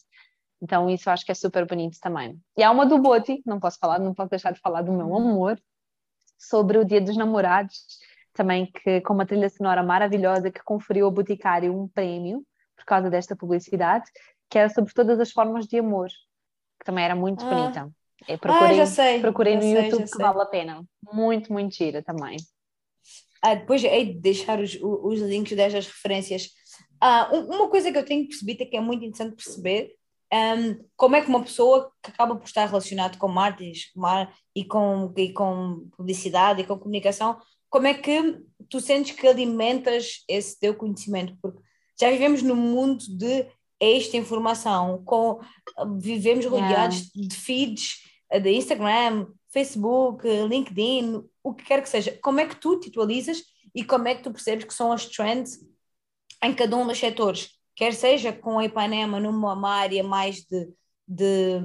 Então 0.62 0.88
isso 0.88 1.08
eu 1.08 1.12
acho 1.12 1.26
que 1.26 1.32
é 1.32 1.34
super 1.34 1.66
bonito 1.66 1.98
também. 2.00 2.40
E 2.56 2.62
há 2.62 2.70
uma 2.70 2.86
do 2.86 2.98
Boti, 2.98 3.42
não 3.44 3.58
posso 3.58 3.78
falar, 3.80 3.98
não 3.98 4.14
posso 4.14 4.30
deixar 4.30 4.52
de 4.52 4.60
falar 4.60 4.82
do 4.82 4.92
meu 4.92 5.14
amor, 5.14 5.60
sobre 6.38 6.78
o 6.78 6.84
Dia 6.84 7.00
dos 7.00 7.16
Namorados, 7.16 7.98
também 8.38 8.70
que 8.70 9.00
com 9.00 9.14
uma 9.14 9.26
trilha 9.26 9.50
sonora 9.50 9.82
maravilhosa 9.82 10.48
que 10.48 10.62
conferiu 10.62 11.06
ao 11.06 11.10
Boticário 11.10 11.76
um 11.76 11.88
prémio 11.88 12.46
por 12.76 12.84
causa 12.84 13.10
desta 13.10 13.34
publicidade, 13.34 14.04
que 14.48 14.56
era 14.56 14.68
sobre 14.68 14.94
todas 14.94 15.18
as 15.18 15.32
formas 15.32 15.66
de 15.66 15.76
amor, 15.76 16.06
que 16.06 16.86
também 16.86 17.04
era 17.04 17.16
muito 17.16 17.44
ah. 17.44 17.50
bonita. 17.50 17.90
Eu 18.28 18.36
ah, 18.36 18.38
procurei, 18.38 18.70
ah, 18.70 18.74
já 18.74 18.86
sei, 18.86 19.20
procurei 19.20 19.54
já 19.54 19.58
no 19.58 19.64
sei, 19.64 19.84
YouTube 19.84 20.10
que 20.10 20.18
vale 20.18 20.40
a 20.40 20.46
pena. 20.46 20.84
Muito, 21.12 21.52
muito 21.52 21.74
gira 21.74 22.00
também. 22.00 22.36
Ah, 23.42 23.56
depois 23.56 23.82
hei 23.82 24.14
de 24.14 24.20
deixar 24.20 24.60
os, 24.60 24.78
os 24.80 25.20
links 25.20 25.56
destas 25.56 25.88
referências. 25.88 26.50
Ah, 27.00 27.28
uma 27.32 27.68
coisa 27.68 27.90
que 27.90 27.98
eu 27.98 28.04
tenho 28.04 28.28
percebido 28.28 28.62
é 28.62 28.66
que 28.66 28.76
é 28.76 28.80
muito 28.80 29.04
interessante 29.04 29.34
perceber 29.34 29.90
um, 30.32 30.84
como 30.96 31.16
é 31.16 31.22
que 31.22 31.28
uma 31.28 31.42
pessoa 31.42 31.90
que 32.00 32.10
acaba 32.10 32.36
por 32.36 32.46
estar 32.46 32.66
relacionada 32.66 33.18
com 33.18 33.26
marketing 33.26 33.72
e 34.54 34.64
com, 34.64 35.12
e 35.16 35.32
com 35.32 35.88
publicidade 35.96 36.62
e 36.62 36.64
com 36.64 36.78
comunicação, 36.78 37.36
como 37.70 37.86
é 37.86 37.94
que 37.94 38.40
tu 38.68 38.80
sentes 38.80 39.16
que 39.16 39.26
alimentas 39.26 40.24
esse 40.28 40.58
teu 40.58 40.74
conhecimento? 40.74 41.36
Porque 41.40 41.60
já 42.00 42.10
vivemos 42.10 42.42
num 42.42 42.54
mundo 42.54 43.04
de 43.08 43.46
esta 43.80 44.16
informação, 44.16 45.02
com, 45.04 45.40
vivemos 45.98 46.44
rodeados 46.46 47.10
yeah. 47.14 47.28
de 47.28 47.36
feeds 47.36 48.02
eh, 48.30 48.40
de 48.40 48.50
Instagram, 48.50 49.26
Facebook, 49.50 50.26
LinkedIn, 50.26 51.22
o 51.42 51.54
que 51.54 51.64
quer 51.64 51.82
que 51.82 51.88
seja. 51.88 52.18
Como 52.22 52.40
é 52.40 52.46
que 52.46 52.56
tu 52.56 52.78
te 52.78 52.88
atualizas 52.88 53.42
e 53.74 53.84
como 53.84 54.08
é 54.08 54.14
que 54.14 54.22
tu 54.22 54.32
percebes 54.32 54.64
que 54.64 54.74
são 54.74 54.92
as 54.92 55.06
trends 55.06 55.58
em 56.42 56.54
cada 56.54 56.76
um 56.76 56.86
dos 56.86 56.98
setores? 56.98 57.50
Quer 57.76 57.94
seja 57.94 58.32
com 58.32 58.58
a 58.58 58.64
Ipanema 58.64 59.20
numa 59.20 59.68
área 59.70 60.02
mais 60.02 60.44
de, 60.44 60.68
de 61.06 61.60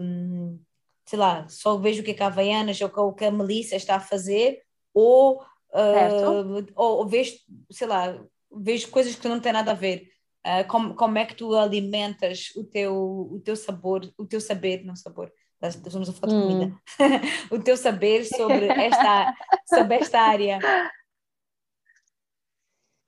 sei 1.06 1.20
lá, 1.20 1.48
só 1.50 1.78
vejo 1.78 2.02
o 2.02 2.06
que, 2.06 2.12
é 2.12 2.14
que 2.14 2.24
a 2.24 2.28
Havaianas 2.28 2.80
ou 2.82 2.90
o 3.08 3.14
que 3.14 3.26
a 3.26 3.32
Melissa 3.32 3.76
está 3.76 3.96
a 3.96 4.00
fazer, 4.00 4.62
ou, 4.94 5.44
uh, 5.74 6.66
ou, 6.76 7.00
ou 7.00 7.08
vejo, 7.08 7.34
sei 7.72 7.88
lá, 7.88 8.18
vejo 8.52 8.90
coisas 8.90 9.16
que 9.16 9.28
não 9.28 9.40
têm 9.40 9.54
nada 9.54 9.72
a 9.72 9.76
ver. 9.76 10.10
Uh, 10.46 10.68
como, 10.68 10.94
como 10.96 11.18
é 11.18 11.26
que 11.26 11.36
tu 11.36 11.56
alimentas 11.56 12.52
o 12.56 12.64
teu, 12.66 12.94
o 13.32 13.40
teu 13.40 13.56
sabor, 13.56 14.02
o 14.18 14.26
teu 14.26 14.42
saber, 14.42 14.84
não 14.84 14.96
sabor, 14.96 15.32
estamos 15.62 16.10
a 16.10 16.14
falar 16.14 16.34
de 16.34 16.42
comida, 16.42 16.66
hum. 16.66 17.56
o 17.56 17.60
teu 17.60 17.78
saber 17.78 18.26
sobre 18.26 18.68
esta, 18.68 19.34
sobre 19.66 19.96
esta 19.96 20.20
área. 20.20 20.60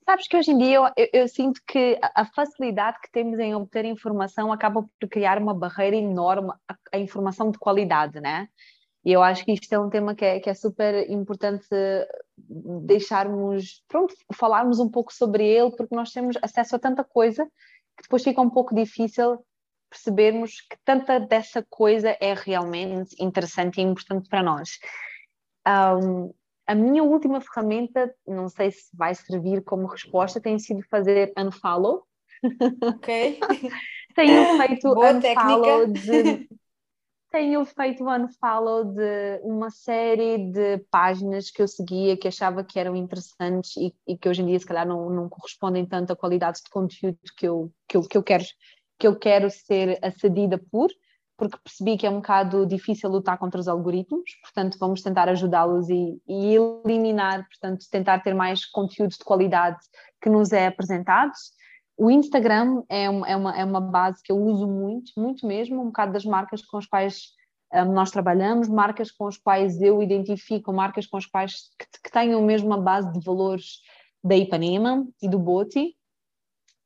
Sabes 0.06 0.28
que 0.28 0.38
hoje 0.38 0.51
em 0.51 0.58
dia 0.60 0.75
eu, 0.75 0.86
eu, 0.95 1.10
eu, 1.12 1.28
sinto 1.28 1.60
que 1.67 1.99
a 2.01 2.25
facilidade 2.25 2.99
que 3.01 3.12
temos 3.12 3.39
em 3.39 3.56
obter 3.56 3.86
informação 3.86 4.54
acaba 4.54 4.84
por 4.99 5.10
criar 5.10 5.39
uma 5.39 5.54
barreira 5.54 5.95
enorme 5.95 6.54
à, 6.69 6.75
à 6.93 6.99
informação 6.99 7.49
de 7.49 7.58
qualidade, 7.58 8.21
né? 8.21 8.47
E 9.04 9.12
eu 9.12 9.21
acho 9.21 9.43
que 9.43 9.51
isto 9.51 9.73
é 9.73 9.80
um 9.80 9.89
tema 9.89 10.15
que 10.15 10.23
é, 10.23 10.39
que 10.39 10.49
é 10.49 10.54
super 10.54 11.10
importante 11.10 11.67
deixarmos, 12.38 13.84
pronto, 13.88 14.13
falarmos 14.34 14.80
um 14.80 14.89
pouco 14.89 15.13
sobre 15.13 15.45
ele, 15.48 15.71
porque 15.71 15.95
nós 15.95 16.12
temos 16.12 16.36
acesso 16.41 16.76
a 16.76 16.80
tanta 16.80 17.04
coisa 17.04 17.45
que 17.95 18.04
depois 18.04 18.24
fica 18.24 18.41
um 18.41 18.50
pouco 18.50 18.76
difícil 18.76 19.39
percebermos 19.89 20.62
que 20.62 20.78
tanta 20.84 21.19
dessa 21.19 21.65
coisa 21.69 22.17
é 22.19 22.34
realmente 22.34 23.15
interessante 23.19 23.78
e 23.80 23.84
importante 23.84 24.28
para 24.28 24.43
nós. 24.43 24.80
Um, 25.67 26.34
a 26.67 26.76
minha 26.76 27.04
última 27.04 27.39
ferramenta, 27.39 28.13
não 28.28 28.50
sei 28.50 28.71
se 28.71 28.89
vai 28.93 29.13
servir 29.15 29.63
como 29.63 29.88
resposta, 29.88 30.41
tem 30.41 30.60
sido 30.60 30.84
fazer 30.89 31.32
unfollow. 31.38 32.04
Ok. 32.95 33.39
Tenho 34.15 34.58
feito 34.58 34.93
Boa 34.93 35.12
unfollow 35.13 35.88
técnica. 35.88 35.88
de 35.88 36.50
tenho 37.36 37.65
feito 37.65 38.02
um 38.02 38.10
unfollow 38.10 38.86
de 38.86 39.41
uma 39.43 39.69
série 39.69 40.38
de 40.54 40.78
páginas 40.89 41.52
que 41.52 41.62
eu 41.62 41.67
seguia, 41.67 42.15
que 42.15 42.30
achava 42.30 42.63
que 42.63 42.80
eram 42.80 42.95
interessantes 42.95 43.76
e, 43.76 43.93
e 44.08 44.17
que 44.17 44.30
hoje 44.30 44.41
em 44.41 44.45
dia 44.45 44.58
se 44.58 44.65
calhar 44.65 44.88
não, 44.88 45.10
não, 45.10 45.28
correspondem 45.28 45.86
tanto 45.86 46.13
à 46.13 46.15
qualidade 46.15 46.62
de 46.63 46.69
conteúdo 46.69 47.17
que 47.38 47.45
eu, 47.45 47.69
que 47.89 47.98
eu, 47.98 48.02
que 48.04 48.17
eu, 48.17 48.24
quero, 48.24 48.45
que 48.98 49.06
eu 49.06 49.19
quero 49.19 49.50
ser 49.50 50.00
acedida 50.02 50.58
por, 50.71 50.89
porque 51.36 51.58
percebi 51.62 51.98
que 51.98 52.08
é 52.08 52.10
um 52.10 52.21
bocado 52.21 52.65
difícil 52.65 53.10
lutar 53.10 53.38
contra 53.38 53.60
os 53.60 53.67
algoritmos, 53.67 54.32
portanto 54.41 54.78
vamos 54.80 55.02
tentar 55.02 55.28
ajudá-los 55.28 55.89
e, 55.89 56.17
e 56.26 56.56
eliminar, 56.56 57.45
portanto 57.50 57.86
tentar 57.91 58.24
ter 58.24 58.34
mais 58.34 58.65
conteúdo 58.65 59.12
de 59.12 59.26
qualidade 59.26 59.80
que 60.21 60.30
nos 60.30 60.54
é 60.54 60.67
apresentado 60.67 61.34
o 61.97 62.12
Instagram 62.12 62.84
é 62.89 63.10
uma, 63.10 63.27
é, 63.27 63.36
uma, 63.36 63.58
é 63.58 63.65
uma 63.65 63.81
base 63.81 64.21
que 64.21 64.31
eu 64.31 64.38
uso 64.38 64.67
muito, 64.67 65.12
muito 65.17 65.47
mesmo, 65.47 65.81
um 65.81 65.88
bocado 65.88 66.13
das 66.13 66.25
marcas 66.25 66.63
com 66.65 66.77
as 66.77 66.86
quais 66.86 67.34
um, 67.73 67.93
nós 67.93 68.12
trabalhamos, 68.12 68.67
marcas 68.67 69.12
com 69.12 69.27
as 69.27 69.38
quais 69.38 69.81
eu 69.81 70.01
identifico, 70.03 70.73
marcas 70.73 71.08
com 71.08 71.17
as 71.17 71.25
quais 71.25 71.69
que, 71.79 71.86
que 72.03 72.12
tenham 72.12 72.41
mesmo 72.41 72.67
uma 72.67 72.81
base 72.81 73.12
de 73.12 73.19
valores 73.23 73.81
da 74.23 74.36
Ipanema 74.36 75.08
e 75.21 75.29
do 75.29 75.39
Boti. 75.39 75.95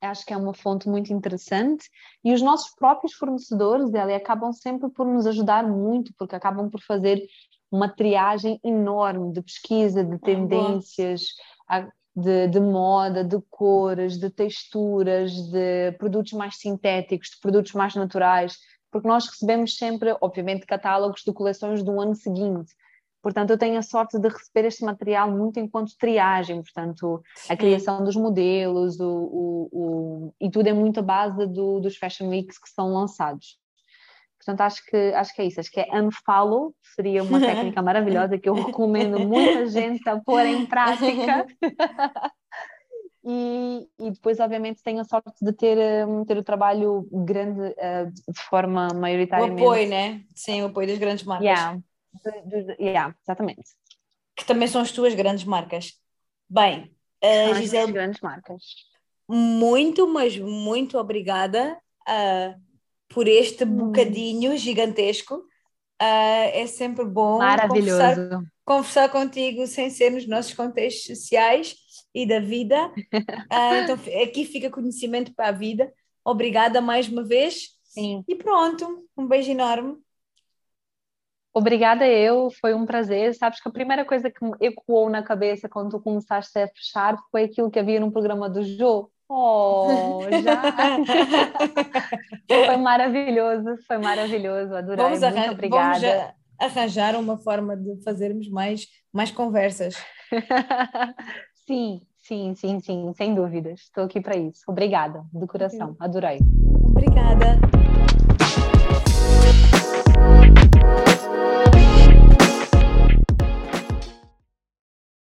Acho 0.01 0.25
que 0.25 0.33
é 0.33 0.37
uma 0.37 0.53
fonte 0.53 0.87
muito 0.87 1.11
interessante 1.11 1.89
e 2.23 2.31
os 2.31 2.41
nossos 2.41 2.73
próprios 2.75 3.13
fornecedores 3.13 3.89
dela 3.89 4.15
acabam 4.15 4.53
sempre 4.53 4.89
por 4.89 5.05
nos 5.05 5.27
ajudar 5.27 5.67
muito, 5.67 6.13
porque 6.17 6.35
acabam 6.35 6.69
por 6.69 6.81
fazer 6.81 7.21
uma 7.71 7.89
triagem 7.89 8.59
enorme 8.63 9.33
de 9.33 9.41
pesquisa, 9.41 10.03
de 10.03 10.17
tendências, 10.19 11.23
de, 12.15 12.47
de, 12.47 12.59
moda, 12.59 13.23
de 13.23 13.39
cores, 13.49 14.17
de 14.17 14.29
texturas, 14.29 15.31
de 15.31 15.91
produtos 15.97 16.33
mais 16.33 16.57
sintéticos, 16.57 17.29
de 17.29 17.39
produtos 17.39 17.73
mais 17.73 17.95
naturais, 17.95 18.57
porque 18.91 19.07
nós 19.07 19.27
recebemos 19.27 19.77
sempre, 19.77 20.15
obviamente, 20.21 20.65
catálogos 20.65 21.21
de 21.25 21.33
coleções 21.33 21.83
do 21.83 21.99
ano 21.99 22.15
seguinte. 22.15 22.73
Portanto, 23.21 23.49
eu 23.49 23.57
tenho 23.57 23.77
a 23.77 23.81
sorte 23.81 24.17
de 24.17 24.29
receber 24.29 24.67
este 24.67 24.83
material 24.83 25.29
muito 25.29 25.59
enquanto 25.59 25.97
triagem, 25.97 26.61
portanto, 26.61 27.21
a 27.49 27.57
criação 27.57 28.03
dos 28.03 28.15
modelos, 28.15 28.99
o, 28.99 29.09
o, 29.09 29.69
o, 29.71 30.33
e 30.39 30.49
tudo 30.49 30.67
é 30.67 30.73
muito 30.73 31.01
a 31.01 31.03
base 31.03 31.45
do, 31.47 31.81
dos 31.81 31.97
Fashion 31.97 32.29
Weeks 32.29 32.57
que 32.57 32.69
são 32.69 32.93
lançados. 32.93 33.59
Portanto, 34.39 34.61
acho 34.61 34.85
que, 34.85 34.95
acho 34.95 35.35
que 35.35 35.41
é 35.41 35.45
isso. 35.45 35.59
Acho 35.59 35.71
que 35.71 35.81
é 35.81 36.01
unfollow, 36.01 36.73
seria 36.95 37.21
uma 37.23 37.39
técnica 37.41 37.81
maravilhosa 37.81 38.37
que 38.37 38.47
eu 38.47 38.53
recomendo 38.53 39.19
muita 39.19 39.67
gente 39.67 40.07
a 40.07 40.17
pôr 40.17 40.45
em 40.45 40.65
prática. 40.65 41.45
e, 43.23 43.85
e, 43.99 44.11
depois, 44.11 44.39
obviamente, 44.39 44.81
tenho 44.81 45.01
a 45.01 45.03
sorte 45.03 45.33
de 45.41 45.51
ter, 45.51 46.07
um, 46.07 46.23
ter 46.23 46.37
o 46.37 46.43
trabalho 46.43 47.05
grande 47.11 47.59
uh, 47.59 48.09
de 48.11 48.41
forma 48.49 48.87
maioritária. 48.93 49.51
O 49.51 49.53
apoio, 49.53 49.89
né? 49.89 50.23
Sim, 50.33 50.61
o 50.61 50.67
apoio 50.67 50.87
das 50.87 50.97
grandes 50.97 51.25
marcas. 51.25 51.45
Yeah. 51.45 51.79
De, 52.45 52.63
de, 52.63 52.75
yeah, 52.81 53.13
exatamente. 53.21 53.69
Que 54.37 54.45
também 54.45 54.69
são 54.69 54.81
as 54.81 54.91
tuas 54.91 55.13
grandes 55.13 55.43
marcas. 55.43 55.99
Bem, 56.49 56.95
uh, 57.21 57.55
Gisele. 57.55 57.91
grandes 57.91 58.21
marcas. 58.21 58.63
Muito, 59.27 60.07
mas 60.07 60.39
muito 60.39 60.97
obrigada. 60.97 61.77
Uh, 62.07 62.68
por 63.09 63.27
este 63.27 63.63
hum. 63.63 63.87
bocadinho 63.87 64.55
gigantesco. 64.57 65.35
Uh, 66.01 66.47
é 66.53 66.65
sempre 66.65 67.03
bom 67.03 67.39
conversar, 67.39 68.15
conversar, 68.63 69.09
contigo 69.09 69.67
sem 69.67 69.89
ser 69.89 70.11
nos 70.11 70.25
nossos 70.25 70.53
contextos 70.53 71.17
sociais 71.17 71.75
e 72.15 72.25
da 72.25 72.39
vida. 72.39 72.87
Uh, 72.87 73.03
então, 73.83 73.97
aqui 74.23 74.45
fica 74.45 74.69
conhecimento 74.69 75.33
para 75.33 75.49
a 75.49 75.51
vida. 75.51 75.91
Obrigada 76.23 76.79
mais 76.79 77.09
uma 77.09 77.23
vez. 77.25 77.71
Sim. 77.83 78.23
E 78.27 78.35
pronto, 78.35 79.05
um 79.17 79.27
beijo 79.27 79.51
enorme. 79.51 79.97
Obrigada 81.53 82.07
eu, 82.07 82.49
foi 82.61 82.73
um 82.73 82.85
prazer. 82.85 83.33
Sabes 83.33 83.59
que 83.61 83.67
a 83.67 83.71
primeira 83.71 84.05
coisa 84.05 84.29
que 84.29 84.43
me 84.43 84.53
ecoou 84.61 85.09
na 85.09 85.23
cabeça 85.23 85.67
quando 85.67 85.91
tu 85.91 85.99
começaste 85.99 86.57
a 86.57 86.67
fechar 86.67 87.17
foi 87.31 87.43
aquilo 87.43 87.71
que 87.71 87.79
havia 87.79 87.99
no 87.99 88.11
programa 88.11 88.49
do 88.49 88.63
Jô, 88.63 89.11
Oh, 89.31 90.21
já! 90.43 90.97
foi 92.65 92.77
maravilhoso, 92.77 93.77
foi 93.87 93.99
maravilhoso, 93.99 94.73
adorei. 94.75 95.05
Vamos 95.05 95.19
Muito 95.21 95.51
obrigada. 95.51 95.99
Vamos 95.99 96.39
arranjar 96.59 97.15
uma 97.15 97.37
forma 97.37 97.77
de 97.77 98.01
fazermos 98.03 98.49
mais, 98.49 98.87
mais 99.13 99.29
conversas. 99.29 99.95
sim, 101.67 102.01
sim, 102.17 102.55
sim, 102.55 102.79
sim, 102.79 103.13
sem 103.15 103.35
dúvidas. 103.35 103.81
Estou 103.81 104.05
aqui 104.05 104.19
para 104.19 104.35
isso. 104.35 104.63
Obrigada, 104.67 105.23
do 105.31 105.45
coração, 105.45 105.95
adorei. 105.99 106.39
Obrigada. 106.83 107.59